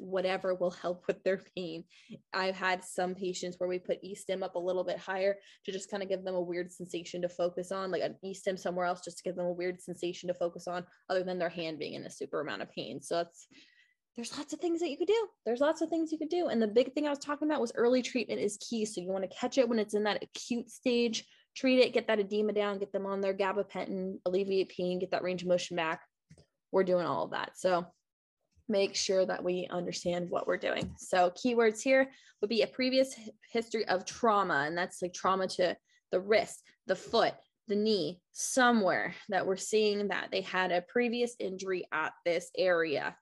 whatever 0.00 0.54
will 0.54 0.70
help 0.70 1.04
with 1.06 1.22
their 1.22 1.42
pain. 1.54 1.84
I've 2.32 2.56
had 2.56 2.82
some 2.82 3.14
patients 3.14 3.56
where 3.58 3.68
we 3.68 3.78
put 3.78 3.98
e-stim 4.02 4.42
up 4.42 4.54
a 4.54 4.58
little 4.58 4.82
bit 4.82 4.98
higher 4.98 5.36
to 5.66 5.72
just 5.72 5.90
kind 5.90 6.02
of 6.02 6.08
give 6.08 6.24
them 6.24 6.34
a 6.34 6.40
weird 6.40 6.72
sensation 6.72 7.22
to 7.22 7.28
focus 7.28 7.70
on, 7.70 7.90
like 7.90 8.02
an 8.02 8.16
e-stim 8.24 8.56
somewhere 8.56 8.86
else, 8.86 9.02
just 9.04 9.18
to 9.18 9.22
give 9.22 9.36
them 9.36 9.46
a 9.46 9.52
weird 9.52 9.80
sensation 9.80 10.28
to 10.28 10.34
focus 10.34 10.66
on, 10.66 10.84
other 11.08 11.22
than 11.22 11.38
their 11.38 11.48
hand 11.48 11.78
being 11.78 11.94
in 11.94 12.04
a 12.04 12.10
super 12.10 12.40
amount 12.40 12.62
of 12.62 12.70
pain. 12.72 13.02
So 13.02 13.16
that's 13.16 13.46
there's 14.16 14.36
lots 14.36 14.52
of 14.52 14.58
things 14.58 14.80
that 14.80 14.90
you 14.90 14.98
could 14.98 15.06
do. 15.06 15.28
There's 15.46 15.60
lots 15.60 15.82
of 15.82 15.88
things 15.88 16.10
you 16.10 16.18
could 16.18 16.28
do. 16.28 16.48
And 16.48 16.60
the 16.60 16.66
big 16.66 16.92
thing 16.92 17.06
I 17.06 17.10
was 17.10 17.20
talking 17.20 17.48
about 17.48 17.60
was 17.60 17.72
early 17.74 18.02
treatment 18.02 18.40
is 18.40 18.58
key. 18.58 18.84
So 18.84 19.00
you 19.00 19.08
want 19.08 19.22
to 19.22 19.36
catch 19.36 19.56
it 19.56 19.68
when 19.68 19.78
it's 19.78 19.94
in 19.94 20.02
that 20.04 20.22
acute 20.22 20.68
stage, 20.68 21.24
treat 21.56 21.78
it, 21.78 21.92
get 21.92 22.08
that 22.08 22.18
edema 22.18 22.52
down, 22.52 22.78
get 22.78 22.92
them 22.92 23.06
on 23.06 23.20
their 23.20 23.34
gabapentin, 23.34 24.16
alleviate 24.26 24.70
pain, 24.70 24.98
get 24.98 25.12
that 25.12 25.22
range 25.22 25.42
of 25.42 25.48
motion 25.48 25.76
back. 25.76 26.02
We're 26.72 26.84
doing 26.84 27.06
all 27.06 27.24
of 27.24 27.30
that. 27.30 27.52
So 27.56 27.86
make 28.70 28.94
sure 28.94 29.26
that 29.26 29.42
we 29.42 29.66
understand 29.70 30.30
what 30.30 30.46
we're 30.46 30.56
doing. 30.56 30.94
So 30.96 31.30
keywords 31.30 31.82
here 31.82 32.10
would 32.40 32.48
be 32.48 32.62
a 32.62 32.66
previous 32.66 33.14
history 33.52 33.86
of 33.88 34.06
trauma, 34.06 34.64
and 34.66 34.78
that's 34.78 35.02
like 35.02 35.12
trauma 35.12 35.48
to 35.48 35.76
the 36.12 36.20
wrist, 36.20 36.62
the 36.86 36.96
foot, 36.96 37.34
the 37.68 37.76
knee, 37.76 38.20
somewhere 38.32 39.14
that 39.28 39.46
we're 39.46 39.56
seeing 39.56 40.08
that 40.08 40.28
they 40.32 40.40
had 40.40 40.72
a 40.72 40.82
previous 40.82 41.34
injury 41.38 41.84
at 41.92 42.12
this 42.24 42.50
area. 42.56 43.16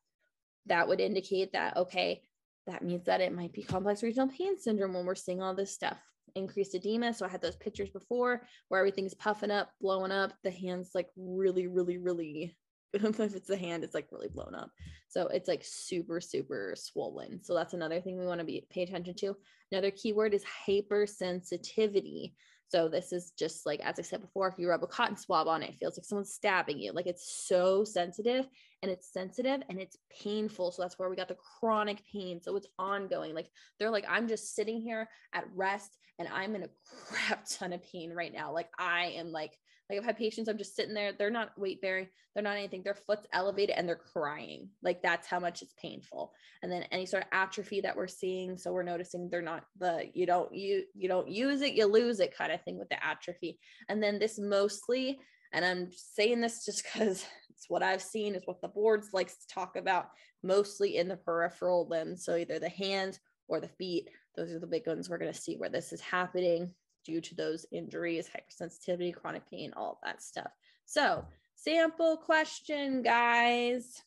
That 0.66 0.86
would 0.86 1.00
indicate 1.00 1.52
that, 1.52 1.76
okay, 1.76 2.22
that 2.66 2.84
means 2.84 3.06
that 3.06 3.20
it 3.20 3.34
might 3.34 3.52
be 3.52 3.62
complex 3.62 4.02
regional 4.02 4.28
pain 4.28 4.58
syndrome 4.58 4.94
when 4.94 5.06
we're 5.06 5.14
seeing 5.14 5.42
all 5.42 5.54
this 5.54 5.72
stuff. 5.72 5.98
Increased 6.34 6.74
edema. 6.74 7.14
So 7.14 7.24
I 7.24 7.30
had 7.30 7.40
those 7.40 7.56
pictures 7.56 7.90
before 7.90 8.42
where 8.68 8.78
everything's 8.78 9.14
puffing 9.14 9.50
up, 9.50 9.70
blowing 9.80 10.12
up, 10.12 10.34
the 10.44 10.50
hands 10.50 10.90
like 10.94 11.08
really, 11.16 11.66
really, 11.66 11.96
really 11.96 12.54
if 12.94 13.34
it's 13.34 13.48
the 13.48 13.56
hand, 13.56 13.84
it's 13.84 13.94
like 13.94 14.08
really 14.10 14.28
blown 14.28 14.54
up. 14.54 14.70
So 15.08 15.28
it's 15.28 15.48
like 15.48 15.62
super, 15.64 16.20
super 16.20 16.74
swollen. 16.76 17.42
So 17.42 17.54
that's 17.54 17.74
another 17.74 18.00
thing 18.00 18.18
we 18.18 18.26
want 18.26 18.40
to 18.40 18.46
be 18.46 18.66
pay 18.70 18.82
attention 18.82 19.14
to. 19.16 19.36
Another 19.70 19.90
keyword 19.90 20.34
is 20.34 20.44
hypersensitivity. 20.66 22.32
So 22.70 22.88
this 22.88 23.12
is 23.12 23.32
just 23.38 23.64
like, 23.64 23.80
as 23.80 23.98
I 23.98 24.02
said 24.02 24.20
before, 24.20 24.48
if 24.48 24.58
you 24.58 24.68
rub 24.68 24.82
a 24.82 24.86
cotton 24.86 25.16
swab 25.16 25.48
on 25.48 25.62
it, 25.62 25.70
it 25.70 25.78
feels 25.78 25.96
like 25.96 26.04
someone's 26.04 26.34
stabbing 26.34 26.78
you. 26.78 26.92
Like 26.92 27.06
it's 27.06 27.46
so 27.46 27.82
sensitive 27.82 28.46
and 28.82 28.92
it's 28.92 29.10
sensitive 29.10 29.62
and 29.70 29.80
it's 29.80 29.96
painful. 30.22 30.72
So 30.72 30.82
that's 30.82 30.98
where 30.98 31.08
we 31.08 31.16
got 31.16 31.28
the 31.28 31.36
chronic 31.60 32.02
pain. 32.12 32.42
So 32.42 32.56
it's 32.56 32.68
ongoing. 32.78 33.34
Like 33.34 33.48
they're 33.78 33.90
like, 33.90 34.04
I'm 34.08 34.28
just 34.28 34.54
sitting 34.54 34.82
here 34.82 35.08
at 35.32 35.44
rest 35.54 35.96
and 36.18 36.28
I'm 36.28 36.54
in 36.54 36.64
a 36.64 36.68
crap 37.06 37.46
ton 37.48 37.72
of 37.72 37.82
pain 37.82 38.12
right 38.12 38.32
now. 38.32 38.52
Like 38.52 38.68
I 38.78 39.14
am 39.16 39.32
like 39.32 39.56
like 39.88 39.98
I've 39.98 40.04
had 40.04 40.18
patients, 40.18 40.48
I'm 40.48 40.58
just 40.58 40.76
sitting 40.76 40.94
there, 40.94 41.12
they're 41.12 41.30
not 41.30 41.58
weight 41.58 41.80
bearing, 41.80 42.08
they're 42.34 42.42
not 42.42 42.56
anything, 42.56 42.82
their 42.82 42.94
foot's 42.94 43.26
elevated 43.32 43.76
and 43.76 43.88
they're 43.88 43.96
crying. 43.96 44.68
Like 44.82 45.02
that's 45.02 45.26
how 45.26 45.40
much 45.40 45.62
it's 45.62 45.74
painful. 45.80 46.32
And 46.62 46.70
then 46.70 46.82
any 46.90 47.06
sort 47.06 47.22
of 47.22 47.28
atrophy 47.32 47.80
that 47.80 47.96
we're 47.96 48.06
seeing. 48.06 48.58
So 48.58 48.72
we're 48.72 48.82
noticing 48.82 49.28
they're 49.30 49.40
not 49.40 49.64
the 49.78 50.10
you 50.12 50.26
don't 50.26 50.52
you 50.54 50.84
you 50.94 51.08
don't 51.08 51.28
use 51.28 51.62
it, 51.62 51.74
you 51.74 51.86
lose 51.86 52.20
it 52.20 52.36
kind 52.36 52.52
of 52.52 52.62
thing 52.62 52.78
with 52.78 52.88
the 52.90 53.04
atrophy. 53.04 53.58
And 53.88 54.02
then 54.02 54.18
this 54.18 54.38
mostly, 54.38 55.18
and 55.52 55.64
I'm 55.64 55.88
saying 55.92 56.40
this 56.40 56.64
just 56.64 56.82
because 56.84 57.24
it's 57.50 57.64
what 57.68 57.82
I've 57.82 58.02
seen, 58.02 58.34
is 58.34 58.42
what 58.44 58.60
the 58.60 58.68
boards 58.68 59.08
likes 59.14 59.36
to 59.38 59.54
talk 59.54 59.76
about, 59.76 60.10
mostly 60.42 60.98
in 60.98 61.08
the 61.08 61.16
peripheral 61.16 61.88
limbs. 61.88 62.24
So 62.24 62.36
either 62.36 62.58
the 62.58 62.68
hands 62.68 63.20
or 63.48 63.60
the 63.60 63.68
feet. 63.68 64.10
Those 64.36 64.52
are 64.52 64.60
the 64.60 64.66
big 64.66 64.86
ones 64.86 65.08
we're 65.08 65.18
going 65.18 65.32
to 65.32 65.40
see 65.40 65.56
where 65.56 65.70
this 65.70 65.92
is 65.92 66.00
happening 66.00 66.74
due 67.08 67.20
to 67.22 67.34
those 67.34 67.64
injuries, 67.72 68.28
hypersensitivity, 68.28 69.14
chronic 69.14 69.50
pain, 69.50 69.72
all 69.74 69.98
that 70.04 70.22
stuff. 70.22 70.50
So, 70.84 71.24
sample 71.56 72.18
question, 72.18 73.02
guys. 73.02 74.02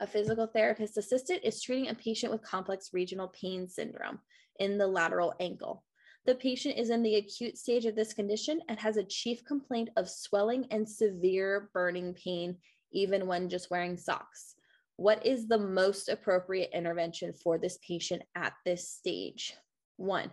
A 0.00 0.06
physical 0.06 0.48
therapist 0.48 0.98
assistant 0.98 1.40
is 1.44 1.62
treating 1.62 1.88
a 1.88 1.94
patient 1.94 2.32
with 2.32 2.42
complex 2.42 2.90
regional 2.92 3.28
pain 3.28 3.68
syndrome 3.68 4.18
in 4.58 4.78
the 4.78 4.86
lateral 4.86 5.32
ankle. 5.38 5.84
The 6.26 6.34
patient 6.34 6.76
is 6.76 6.90
in 6.90 7.02
the 7.02 7.16
acute 7.16 7.56
stage 7.56 7.86
of 7.86 7.94
this 7.94 8.12
condition 8.12 8.60
and 8.68 8.78
has 8.80 8.96
a 8.96 9.04
chief 9.04 9.44
complaint 9.44 9.90
of 9.96 10.10
swelling 10.10 10.66
and 10.70 10.88
severe 10.88 11.70
burning 11.72 12.14
pain, 12.14 12.56
even 12.90 13.26
when 13.26 13.48
just 13.48 13.70
wearing 13.70 13.96
socks. 13.96 14.56
What 14.96 15.24
is 15.24 15.46
the 15.46 15.58
most 15.58 16.08
appropriate 16.08 16.70
intervention 16.74 17.32
for 17.32 17.58
this 17.58 17.78
patient 17.86 18.22
at 18.34 18.54
this 18.66 18.88
stage? 18.88 19.54
One, 19.96 20.30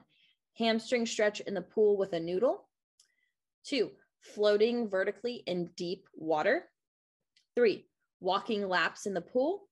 hamstring 0.58 1.06
stretch 1.06 1.40
in 1.42 1.54
the 1.54 1.62
pool 1.62 1.98
with 1.98 2.14
a 2.14 2.20
noodle. 2.20 2.68
Two, 3.64 3.92
floating 4.22 4.90
vertically 4.90 5.44
in 5.46 5.70
deep 5.76 6.08
water. 6.16 6.66
Three, 7.56 7.88
walking 8.20 8.68
laps 8.68 9.06
in 9.06 9.14
the 9.14 9.22
pool. 9.22 9.68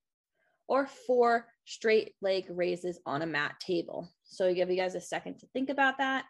Or 0.67 0.87
four, 0.87 1.47
straight 1.65 2.13
leg 2.21 2.45
raises 2.49 2.99
on 3.05 3.21
a 3.21 3.27
mat 3.27 3.55
table. 3.59 4.11
So 4.23 4.47
I 4.47 4.53
give 4.53 4.69
you 4.69 4.77
guys 4.77 4.95
a 4.95 5.01
second 5.01 5.39
to 5.39 5.47
think 5.47 5.69
about 5.69 5.97
that. 5.99 6.25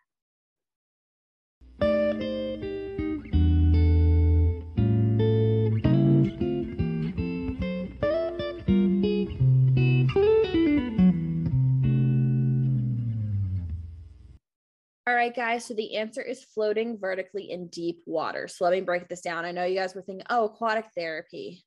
Right, 15.15 15.35
guys. 15.35 15.65
So 15.65 15.73
the 15.73 15.97
answer 15.97 16.21
is 16.21 16.43
floating 16.43 16.97
vertically 16.97 17.51
in 17.51 17.67
deep 17.67 18.01
water. 18.05 18.47
So 18.47 18.63
let 18.63 18.73
me 18.73 18.81
break 18.81 19.07
this 19.07 19.21
down. 19.21 19.45
I 19.45 19.51
know 19.51 19.63
you 19.63 19.79
guys 19.79 19.95
were 19.95 20.01
thinking, 20.01 20.25
oh, 20.29 20.45
aquatic 20.45 20.85
therapy. 20.95 21.63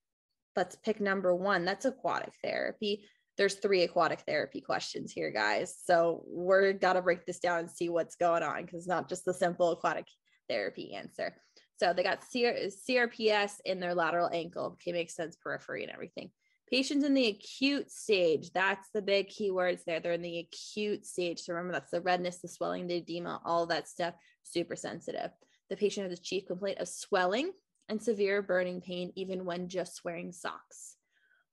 Let's 0.56 0.76
pick 0.76 1.00
number 1.00 1.34
one. 1.34 1.64
That's 1.64 1.84
aquatic 1.84 2.32
therapy. 2.42 3.04
There's 3.37 3.54
three 3.54 3.82
aquatic 3.82 4.20
therapy 4.20 4.61
questions 4.61 5.12
here, 5.12 5.30
guys. 5.30 5.76
So 5.84 6.24
we're 6.26 6.72
got 6.72 6.94
to 6.94 7.02
break 7.02 7.26
this 7.26 7.38
down 7.38 7.61
and 7.61 7.70
see 7.70 7.88
what's 7.88 8.16
going 8.16 8.42
on 8.42 8.62
because 8.62 8.78
it's 8.78 8.88
not 8.88 9.08
just 9.08 9.24
the 9.24 9.34
simple 9.34 9.70
aquatic 9.70 10.06
therapy 10.48 10.94
answer. 10.94 11.37
So 11.78 11.92
they 11.92 12.02
got 12.02 12.24
CRPS 12.24 13.52
in 13.64 13.78
their 13.78 13.94
lateral 13.94 14.30
ankle. 14.32 14.72
Okay, 14.72 14.90
makes 14.90 15.14
sense, 15.14 15.37
periphery 15.37 15.84
and 15.84 15.92
everything. 15.92 16.30
Patients 16.70 17.04
in 17.04 17.14
the 17.14 17.28
acute 17.28 17.90
stage, 17.90 18.50
that's 18.52 18.90
the 18.92 19.00
big 19.00 19.28
keywords 19.28 19.85
there. 19.85 20.00
They're 20.00 20.12
in 20.12 20.22
the 20.22 20.40
acute 20.40 21.07
stage. 21.07 21.40
So 21.40 21.54
remember, 21.54 21.72
that's 21.72 21.90
the 21.90 22.02
redness, 22.02 22.38
the 22.38 22.48
swelling, 22.48 22.87
the 22.87 22.96
edema, 22.96 23.40
all 23.44 23.66
that 23.66 23.88
stuff, 23.88 24.14
super 24.42 24.76
sensitive. 24.76 25.31
The 25.70 25.76
patient 25.76 26.09
has 26.09 26.18
a 26.18 26.22
chief 26.22 26.46
complaint 26.46 26.78
of 26.78 26.88
swelling 26.88 27.52
and 27.88 28.02
severe 28.02 28.42
burning 28.42 28.83
pain, 28.83 29.12
even 29.16 29.46
when 29.46 29.68
just 29.68 30.04
wearing 30.04 30.33
socks. 30.33 30.96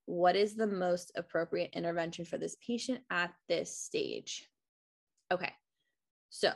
What 0.04 0.36
is 0.36 0.54
the 0.54 0.66
most 0.66 1.12
appropriate 1.16 1.70
intervention 1.72 2.24
for 2.24 2.36
this 2.38 2.56
patient 2.64 3.00
at 3.10 3.32
this 3.48 3.76
stage? 3.76 4.48
Okay, 5.32 5.52
so 6.28 6.52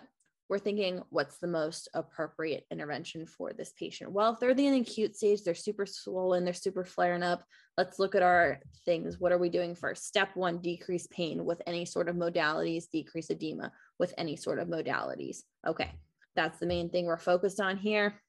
we're 0.50 0.58
thinking 0.58 1.00
what's 1.10 1.38
the 1.38 1.46
most 1.46 1.88
appropriate 1.94 2.66
intervention 2.72 3.24
for 3.24 3.52
this 3.52 3.72
patient? 3.78 4.10
Well, 4.10 4.32
if 4.32 4.40
they're 4.40 4.50
in 4.50 4.56
the 4.56 4.80
acute 4.80 5.14
stage, 5.14 5.44
they're 5.44 5.54
super 5.54 5.86
swollen, 5.86 6.44
they're 6.44 6.52
super 6.52 6.84
flaring 6.84 7.22
up. 7.22 7.44
Let's 7.78 8.00
look 8.00 8.16
at 8.16 8.22
our 8.22 8.58
things. 8.84 9.20
What 9.20 9.30
are 9.30 9.38
we 9.38 9.48
doing 9.48 9.76
first? 9.76 10.08
Step 10.08 10.30
one, 10.34 10.58
decrease 10.58 11.06
pain 11.06 11.44
with 11.44 11.62
any 11.68 11.84
sort 11.84 12.08
of 12.08 12.16
modalities, 12.16 12.90
decrease 12.90 13.30
edema 13.30 13.70
with 14.00 14.12
any 14.18 14.34
sort 14.34 14.58
of 14.58 14.66
modalities. 14.66 15.42
Okay, 15.64 15.92
that's 16.34 16.58
the 16.58 16.66
main 16.66 16.90
thing 16.90 17.06
we're 17.06 17.16
focused 17.16 17.60
on 17.60 17.76
here. 17.76 18.20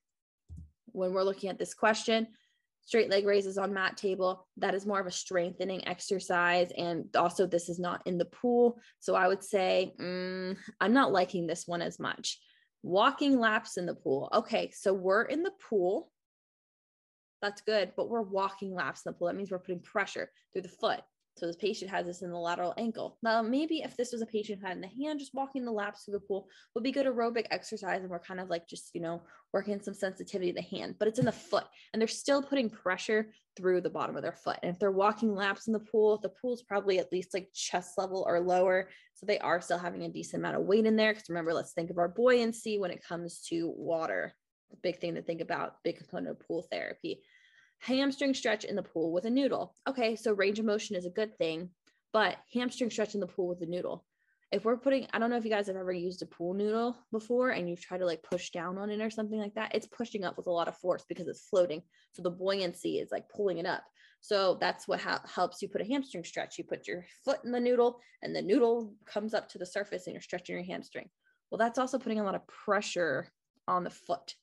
When 0.91 1.13
we're 1.13 1.23
looking 1.23 1.49
at 1.49 1.57
this 1.57 1.73
question, 1.73 2.27
straight 2.85 3.09
leg 3.09 3.25
raises 3.25 3.57
on 3.57 3.73
mat 3.73 3.97
table 3.97 4.47
that 4.57 4.73
is 4.73 4.85
more 4.85 4.99
of 4.99 5.07
a 5.07 5.11
strengthening 5.11 5.87
exercise. 5.87 6.71
And 6.77 7.05
also 7.15 7.45
this 7.45 7.69
is 7.69 7.79
not 7.79 8.01
in 8.05 8.17
the 8.17 8.25
pool. 8.25 8.79
So 8.99 9.15
i 9.15 9.27
would 9.27 9.43
say 9.43 9.93
mm, 9.99 10.57
i'm 10.79 10.93
not 10.93 11.11
liking 11.11 11.47
this 11.47 11.67
one 11.67 11.81
as 11.81 11.99
much. 11.99 12.39
Walking 12.83 13.39
laps 13.39 13.77
in 13.77 13.85
the 13.85 13.95
pool. 13.95 14.29
Okay 14.33 14.71
so 14.73 14.93
we're 14.93 15.23
in 15.23 15.43
the 15.43 15.53
pool. 15.69 16.11
That's 17.41 17.61
good 17.61 17.91
but 17.95 18.09
we're 18.09 18.21
walking 18.21 18.73
laps 18.73 19.03
in 19.05 19.11
the 19.11 19.17
pool. 19.17 19.27
That 19.27 19.35
means 19.35 19.51
we're 19.51 19.59
putting 19.59 19.81
pressure 19.81 20.31
through 20.53 20.63
the 20.63 20.69
foot 20.69 21.01
So 21.37 21.47
this 21.47 21.55
patient 21.55 21.89
has 21.89 22.05
this 22.05 22.21
in 22.21 22.29
the 22.29 22.37
lateral 22.37 22.73
ankle. 22.77 23.17
Now, 23.23 23.41
maybe 23.41 23.81
if 23.81 23.95
this 23.95 24.11
was 24.11 24.21
a 24.21 24.25
patient 24.25 24.59
who 24.59 24.67
had 24.67 24.75
in 24.75 24.81
the 24.81 25.05
hand, 25.05 25.19
just 25.19 25.33
walking 25.33 25.65
the 25.65 25.71
laps 25.71 26.03
through 26.03 26.13
the 26.13 26.19
pool 26.19 26.47
would 26.75 26.83
be 26.83 26.91
good 26.91 27.05
aerobic 27.05 27.47
exercise. 27.51 28.01
And 28.01 28.09
we're 28.09 28.19
kind 28.19 28.39
of 28.39 28.49
like 28.49 28.67
just, 28.67 28.91
you 28.93 29.01
know, 29.01 29.21
working 29.53 29.81
some 29.81 29.93
sensitivity 29.93 30.49
of 30.49 30.55
the 30.55 30.61
hand, 30.61 30.95
but 30.99 31.07
it's 31.07 31.19
in 31.19 31.25
the 31.25 31.31
foot 31.31 31.65
and 31.93 32.01
they're 32.01 32.07
still 32.07 32.41
putting 32.41 32.69
pressure 32.69 33.33
through 33.57 33.81
the 33.81 33.89
bottom 33.89 34.15
of 34.15 34.21
their 34.21 34.31
foot. 34.31 34.57
And 34.61 34.71
if 34.71 34.79
they're 34.79 34.91
walking 34.91 35.33
laps 35.33 35.67
in 35.67 35.73
the 35.73 35.79
pool, 35.79 36.19
the 36.21 36.29
pool's 36.29 36.63
probably 36.63 36.99
at 36.99 37.11
least 37.11 37.33
like 37.33 37.49
chest 37.53 37.97
level 37.97 38.25
or 38.27 38.39
lower. 38.39 38.89
So 39.15 39.25
they 39.25 39.39
are 39.39 39.61
still 39.61 39.77
having 39.77 40.03
a 40.03 40.09
decent 40.09 40.41
amount 40.41 40.57
of 40.57 40.63
weight 40.63 40.85
in 40.85 40.95
there. 40.95 41.13
Because 41.13 41.29
remember, 41.29 41.53
let's 41.53 41.73
think 41.73 41.89
of 41.89 41.97
our 41.97 42.07
buoyancy 42.07 42.77
when 42.77 42.91
it 42.91 43.03
comes 43.03 43.41
to 43.49 43.73
water. 43.75 44.33
The 44.69 44.77
big 44.83 44.99
thing 44.99 45.15
to 45.15 45.21
think 45.21 45.41
about, 45.41 45.83
big 45.83 45.97
component 45.97 46.29
of 46.29 46.47
pool 46.47 46.65
therapy 46.71 47.21
hamstring 47.81 48.33
stretch 48.33 48.63
in 48.63 48.75
the 48.75 48.83
pool 48.83 49.11
with 49.11 49.25
a 49.25 49.29
noodle. 49.29 49.75
Okay, 49.89 50.15
so 50.15 50.33
range 50.33 50.59
of 50.59 50.65
motion 50.65 50.95
is 50.95 51.05
a 51.05 51.11
good 51.11 51.35
thing, 51.37 51.69
but 52.13 52.37
hamstring 52.53 52.91
stretch 52.91 53.15
in 53.15 53.19
the 53.19 53.27
pool 53.27 53.47
with 53.47 53.61
a 53.61 53.65
noodle. 53.65 54.05
If 54.51 54.65
we're 54.65 54.77
putting, 54.77 55.07
I 55.13 55.19
don't 55.19 55.29
know 55.29 55.37
if 55.37 55.45
you 55.45 55.49
guys 55.49 55.67
have 55.67 55.77
ever 55.77 55.93
used 55.93 56.21
a 56.21 56.25
pool 56.25 56.53
noodle 56.53 56.95
before 57.11 57.51
and 57.51 57.69
you've 57.69 57.81
tried 57.81 57.99
to 57.99 58.05
like 58.05 58.21
push 58.21 58.51
down 58.51 58.77
on 58.77 58.89
it 58.89 59.01
or 59.01 59.09
something 59.09 59.39
like 59.39 59.55
that, 59.55 59.73
it's 59.73 59.87
pushing 59.87 60.23
up 60.23 60.37
with 60.37 60.47
a 60.47 60.51
lot 60.51 60.67
of 60.67 60.77
force 60.77 61.05
because 61.07 61.27
it's 61.27 61.47
floating. 61.49 61.81
So 62.11 62.21
the 62.21 62.29
buoyancy 62.29 62.99
is 62.99 63.11
like 63.11 63.29
pulling 63.29 63.57
it 63.57 63.65
up. 63.65 63.83
So 64.19 64.57
that's 64.59 64.87
what 64.87 64.99
ha- 64.99 65.23
helps 65.25 65.61
you 65.61 65.69
put 65.69 65.81
a 65.81 65.85
hamstring 65.85 66.25
stretch. 66.25 66.57
You 66.57 66.65
put 66.65 66.87
your 66.87 67.05
foot 67.25 67.39
in 67.45 67.51
the 67.51 67.59
noodle 67.59 67.99
and 68.21 68.35
the 68.35 68.41
noodle 68.41 68.93
comes 69.05 69.33
up 69.33 69.49
to 69.49 69.57
the 69.57 69.65
surface 69.65 70.05
and 70.05 70.13
you're 70.13 70.21
stretching 70.21 70.55
your 70.55 70.65
hamstring. 70.65 71.09
Well, 71.49 71.57
that's 71.57 71.79
also 71.79 71.97
putting 71.97 72.19
a 72.19 72.23
lot 72.23 72.35
of 72.35 72.45
pressure 72.45 73.27
on 73.67 73.85
the 73.85 73.89
foot. 73.89 74.35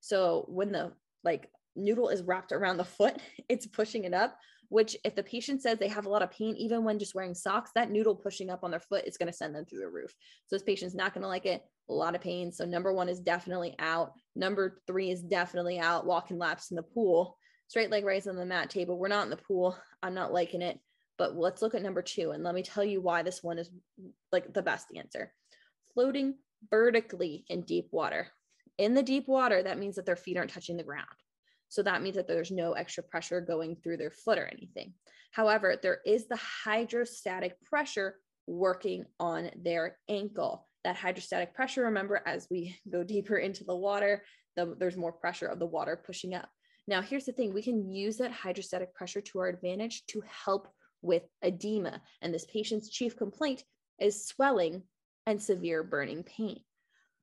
So 0.00 0.46
when 0.48 0.72
the 0.72 0.92
like 1.24 1.50
noodle 1.76 2.08
is 2.08 2.22
wrapped 2.22 2.52
around 2.52 2.76
the 2.76 2.84
foot, 2.84 3.16
it's 3.48 3.66
pushing 3.66 4.04
it 4.04 4.14
up, 4.14 4.38
which 4.68 4.96
if 5.04 5.14
the 5.14 5.22
patient 5.22 5.62
says 5.62 5.78
they 5.78 5.88
have 5.88 6.06
a 6.06 6.10
lot 6.10 6.22
of 6.22 6.30
pain, 6.30 6.56
even 6.56 6.84
when 6.84 6.98
just 6.98 7.14
wearing 7.14 7.34
socks, 7.34 7.70
that 7.74 7.90
noodle 7.90 8.14
pushing 8.14 8.50
up 8.50 8.64
on 8.64 8.70
their 8.70 8.80
foot 8.80 9.06
is 9.06 9.16
going 9.16 9.30
to 9.30 9.36
send 9.36 9.54
them 9.54 9.64
through 9.64 9.80
the 9.80 9.88
roof. 9.88 10.12
So 10.46 10.56
this 10.56 10.62
patient's 10.62 10.94
not 10.94 11.14
going 11.14 11.22
to 11.22 11.28
like 11.28 11.46
it. 11.46 11.62
A 11.88 11.92
lot 11.92 12.16
of 12.16 12.20
pain. 12.20 12.50
So 12.50 12.64
number 12.64 12.92
one 12.92 13.08
is 13.08 13.20
definitely 13.20 13.76
out. 13.78 14.12
Number 14.34 14.80
three 14.86 15.10
is 15.10 15.22
definitely 15.22 15.78
out. 15.78 16.06
Walking 16.06 16.38
laps 16.38 16.70
in 16.70 16.76
the 16.76 16.82
pool, 16.82 17.38
straight 17.68 17.90
leg 17.90 18.04
raise 18.04 18.26
on 18.26 18.36
the 18.36 18.44
mat 18.44 18.70
table. 18.70 18.98
We're 18.98 19.08
not 19.08 19.24
in 19.24 19.30
the 19.30 19.36
pool. 19.36 19.78
I'm 20.02 20.14
not 20.14 20.32
liking 20.32 20.62
it. 20.62 20.80
But 21.18 21.36
let's 21.36 21.62
look 21.62 21.74
at 21.74 21.82
number 21.82 22.02
two 22.02 22.32
and 22.32 22.42
let 22.42 22.54
me 22.54 22.62
tell 22.62 22.84
you 22.84 23.00
why 23.00 23.22
this 23.22 23.42
one 23.42 23.58
is 23.58 23.70
like 24.32 24.52
the 24.52 24.62
best 24.62 24.88
answer. 24.96 25.32
Floating 25.94 26.34
vertically 26.70 27.44
in 27.48 27.62
deep 27.62 27.88
water. 27.90 28.28
In 28.78 28.94
the 28.94 29.02
deep 29.02 29.26
water, 29.26 29.62
that 29.62 29.78
means 29.78 29.96
that 29.96 30.04
their 30.04 30.16
feet 30.16 30.36
aren't 30.36 30.50
touching 30.50 30.76
the 30.76 30.82
ground. 30.82 31.06
So 31.68 31.82
that 31.82 32.02
means 32.02 32.16
that 32.16 32.28
there's 32.28 32.50
no 32.50 32.72
extra 32.72 33.02
pressure 33.02 33.40
going 33.40 33.76
through 33.76 33.96
their 33.96 34.10
foot 34.10 34.38
or 34.38 34.46
anything. 34.46 34.94
However, 35.32 35.76
there 35.80 36.00
is 36.06 36.26
the 36.26 36.36
hydrostatic 36.36 37.62
pressure 37.62 38.16
working 38.46 39.04
on 39.18 39.50
their 39.56 39.98
ankle. 40.08 40.66
That 40.84 40.96
hydrostatic 40.96 41.54
pressure, 41.54 41.82
remember, 41.84 42.22
as 42.26 42.46
we 42.50 42.76
go 42.90 43.02
deeper 43.02 43.36
into 43.36 43.64
the 43.64 43.76
water, 43.76 44.22
the, 44.56 44.74
there's 44.78 44.96
more 44.96 45.12
pressure 45.12 45.46
of 45.46 45.58
the 45.58 45.66
water 45.66 46.00
pushing 46.04 46.34
up. 46.34 46.48
Now, 46.88 47.02
here's 47.02 47.26
the 47.26 47.32
thing 47.32 47.52
we 47.52 47.62
can 47.62 47.90
use 47.90 48.16
that 48.18 48.30
hydrostatic 48.30 48.94
pressure 48.94 49.20
to 49.20 49.40
our 49.40 49.48
advantage 49.48 50.06
to 50.06 50.22
help 50.26 50.68
with 51.02 51.24
edema. 51.42 52.00
And 52.22 52.32
this 52.32 52.46
patient's 52.46 52.88
chief 52.88 53.16
complaint 53.16 53.64
is 54.00 54.26
swelling 54.26 54.82
and 55.26 55.42
severe 55.42 55.82
burning 55.82 56.22
pain. 56.22 56.60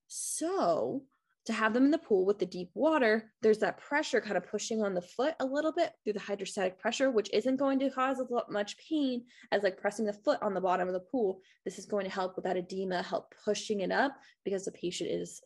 So, 0.08 1.04
to 1.46 1.54
have 1.54 1.74
them 1.74 1.84
in 1.84 1.92
the 1.92 1.98
pool 1.98 2.26
with 2.26 2.40
the 2.40 2.46
deep 2.46 2.70
water, 2.74 3.32
there's 3.42 3.58
that 3.60 3.78
pressure 3.78 4.22
kind 4.22 4.38
of 4.38 4.48
pushing 4.50 4.82
on 4.82 4.94
the 4.94 5.02
foot 5.02 5.36
a 5.42 5.46
little 5.46 5.74
bit 5.74 5.92
through 6.04 6.14
the 6.14 6.20
hydrostatic 6.20 6.80
pressure, 6.80 7.12
which 7.12 7.30
isn't 7.34 7.58
going 7.58 7.80
to 7.80 7.90
cause 7.90 8.20
a 8.20 8.34
lot 8.34 8.50
much 8.50 8.78
pain 8.78 9.26
as 9.52 9.62
like 9.62 9.78
pressing 9.78 10.06
the 10.06 10.14
foot 10.14 10.42
on 10.42 10.54
the 10.54 10.62
bottom 10.62 10.88
of 10.88 10.94
the 10.94 11.02
pool. 11.02 11.42
This 11.66 11.78
is 11.78 11.86
going 11.86 12.06
to 12.06 12.12
help 12.12 12.38
with 12.38 12.46
that 12.46 12.56
edema, 12.56 13.02
help 13.02 13.34
pushing 13.44 13.82
it 13.82 13.92
up 13.92 14.16
because 14.46 14.64
the 14.64 14.72
patient 14.72 15.10
is 15.10 15.42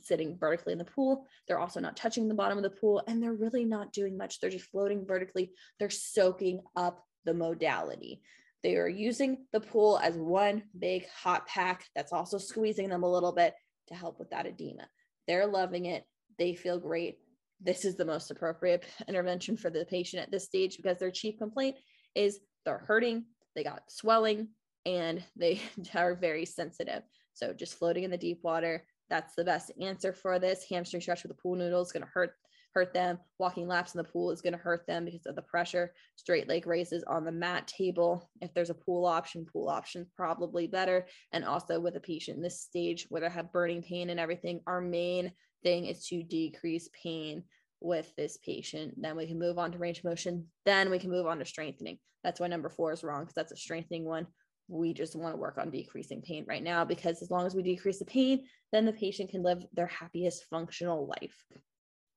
sitting 0.00 0.36
vertically 0.36 0.72
in 0.72 0.78
the 0.78 0.84
pool. 0.84 1.26
They're 1.46 1.60
also 1.60 1.78
not 1.78 1.96
touching 1.96 2.26
the 2.26 2.34
bottom 2.34 2.58
of 2.58 2.64
the 2.64 2.70
pool 2.70 3.02
and 3.06 3.22
they're 3.22 3.32
really 3.32 3.64
not 3.64 3.92
doing 3.92 4.16
much. 4.16 4.40
They're 4.40 4.50
just 4.50 4.70
floating 4.70 5.06
vertically. 5.06 5.52
They're 5.78 5.90
soaking 5.90 6.62
up 6.74 7.04
the 7.24 7.34
modality. 7.34 8.20
They 8.64 8.76
are 8.76 8.88
using 8.88 9.46
the 9.52 9.60
pool 9.60 10.00
as 10.02 10.16
one 10.16 10.64
big 10.76 11.06
hot 11.08 11.46
pack 11.46 11.84
that's 11.94 12.12
also 12.12 12.38
squeezing 12.38 12.88
them 12.88 13.04
a 13.04 13.10
little 13.10 13.32
bit 13.32 13.54
to 13.88 13.94
help 13.94 14.18
with 14.18 14.30
that 14.30 14.46
edema. 14.46 14.88
They're 15.26 15.46
loving 15.46 15.86
it. 15.86 16.04
They 16.38 16.54
feel 16.54 16.78
great. 16.78 17.18
This 17.60 17.84
is 17.84 17.96
the 17.96 18.04
most 18.04 18.30
appropriate 18.30 18.84
intervention 19.08 19.56
for 19.56 19.70
the 19.70 19.84
patient 19.84 20.22
at 20.22 20.30
this 20.30 20.44
stage 20.44 20.76
because 20.76 20.98
their 20.98 21.10
chief 21.10 21.38
complaint 21.38 21.76
is 22.14 22.40
they're 22.64 22.78
hurting, 22.78 23.24
they 23.54 23.64
got 23.64 23.90
swelling, 23.90 24.48
and 24.84 25.22
they 25.36 25.60
are 25.94 26.14
very 26.14 26.44
sensitive. 26.44 27.02
So 27.34 27.52
just 27.52 27.78
floating 27.78 28.04
in 28.04 28.10
the 28.10 28.16
deep 28.16 28.40
water, 28.42 28.84
that's 29.08 29.34
the 29.34 29.44
best 29.44 29.70
answer 29.80 30.12
for 30.12 30.38
this. 30.38 30.64
Hamstring 30.68 31.00
stretch 31.00 31.22
with 31.22 31.30
the 31.30 31.42
pool 31.42 31.56
noodle 31.56 31.82
is 31.82 31.92
going 31.92 32.02
to 32.02 32.10
hurt 32.12 32.34
hurt 32.76 32.92
them. 32.92 33.18
Walking 33.38 33.66
laps 33.66 33.94
in 33.94 33.98
the 33.98 34.04
pool 34.04 34.30
is 34.30 34.42
going 34.42 34.52
to 34.52 34.58
hurt 34.58 34.86
them 34.86 35.06
because 35.06 35.24
of 35.24 35.34
the 35.34 35.40
pressure. 35.40 35.94
Straight 36.16 36.46
leg 36.46 36.66
raises 36.66 37.02
on 37.04 37.24
the 37.24 37.32
mat 37.32 37.66
table. 37.66 38.28
If 38.42 38.52
there's 38.52 38.68
a 38.68 38.74
pool 38.74 39.06
option, 39.06 39.46
pool 39.50 39.70
option 39.70 40.06
probably 40.14 40.66
better. 40.66 41.06
And 41.32 41.42
also 41.42 41.80
with 41.80 41.96
a 41.96 42.00
patient 42.00 42.36
in 42.36 42.42
this 42.42 42.60
stage 42.60 43.06
where 43.08 43.22
they 43.22 43.30
have 43.30 43.50
burning 43.50 43.82
pain 43.82 44.10
and 44.10 44.20
everything, 44.20 44.60
our 44.66 44.82
main 44.82 45.32
thing 45.62 45.86
is 45.86 46.06
to 46.08 46.22
decrease 46.22 46.90
pain 47.02 47.44
with 47.80 48.14
this 48.16 48.36
patient. 48.44 48.92
Then 49.00 49.16
we 49.16 49.26
can 49.26 49.38
move 49.38 49.58
on 49.58 49.72
to 49.72 49.78
range 49.78 50.00
of 50.00 50.04
motion. 50.04 50.44
Then 50.66 50.90
we 50.90 50.98
can 50.98 51.10
move 51.10 51.26
on 51.26 51.38
to 51.38 51.46
strengthening. 51.46 51.96
That's 52.24 52.40
why 52.40 52.48
number 52.48 52.68
four 52.68 52.92
is 52.92 53.02
wrong 53.02 53.22
because 53.22 53.36
that's 53.36 53.52
a 53.52 53.56
strengthening 53.56 54.04
one. 54.04 54.26
We 54.68 54.92
just 54.92 55.16
want 55.16 55.32
to 55.32 55.40
work 55.40 55.56
on 55.56 55.70
decreasing 55.70 56.20
pain 56.20 56.44
right 56.46 56.62
now 56.62 56.84
because 56.84 57.22
as 57.22 57.30
long 57.30 57.46
as 57.46 57.54
we 57.54 57.62
decrease 57.62 58.00
the 58.00 58.04
pain, 58.04 58.44
then 58.70 58.84
the 58.84 58.92
patient 58.92 59.30
can 59.30 59.42
live 59.42 59.64
their 59.72 59.86
happiest 59.86 60.44
functional 60.50 61.06
life. 61.06 61.42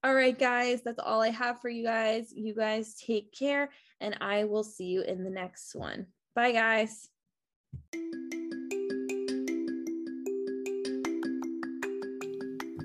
All 0.02 0.16
right, 0.16 0.38
guys, 0.38 0.82
that's 0.82 1.00
all 1.00 1.22
I 1.22 1.30
have 1.30 1.60
for 1.60 1.70
you 1.70 1.84
guys. 1.84 2.32
You 2.34 2.56
guys 2.56 2.96
take 2.96 3.34
care, 3.34 3.70
and 4.00 4.16
I 4.22 4.46
will 4.46 4.64
see 4.64 4.86
you 4.86 5.02
in 5.02 5.26
the 5.26 5.30
next 5.30 5.76
one. 5.76 6.08
Bye, 6.36 6.54
guys. 6.54 7.10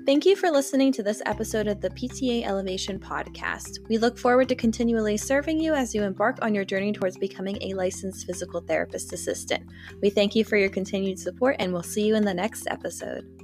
Thank 0.05 0.25
you 0.25 0.35
for 0.35 0.51
listening 0.51 0.91
to 0.91 1.03
this 1.03 1.23
episode 1.25 1.67
of 1.67 1.81
the 1.81 1.89
PTA 1.89 2.45
Elevation 2.45 2.99
Podcast. 2.99 3.79
We 3.89 3.97
look 3.97 4.19
forward 4.19 4.49
to 4.49 4.55
continually 4.55 5.17
serving 5.17 5.59
you 5.59 5.73
as 5.73 5.95
you 5.95 6.03
embark 6.03 6.37
on 6.43 6.53
your 6.53 6.65
journey 6.65 6.91
towards 6.91 7.17
becoming 7.17 7.57
a 7.61 7.73
licensed 7.73 8.27
physical 8.27 8.61
therapist 8.61 9.13
assistant. 9.13 9.63
We 10.03 10.11
thank 10.11 10.35
you 10.35 10.43
for 10.43 10.57
your 10.57 10.69
continued 10.69 11.17
support 11.17 11.55
and 11.57 11.73
we'll 11.73 11.81
see 11.81 12.05
you 12.05 12.15
in 12.15 12.23
the 12.23 12.35
next 12.35 12.67
episode. 12.67 13.34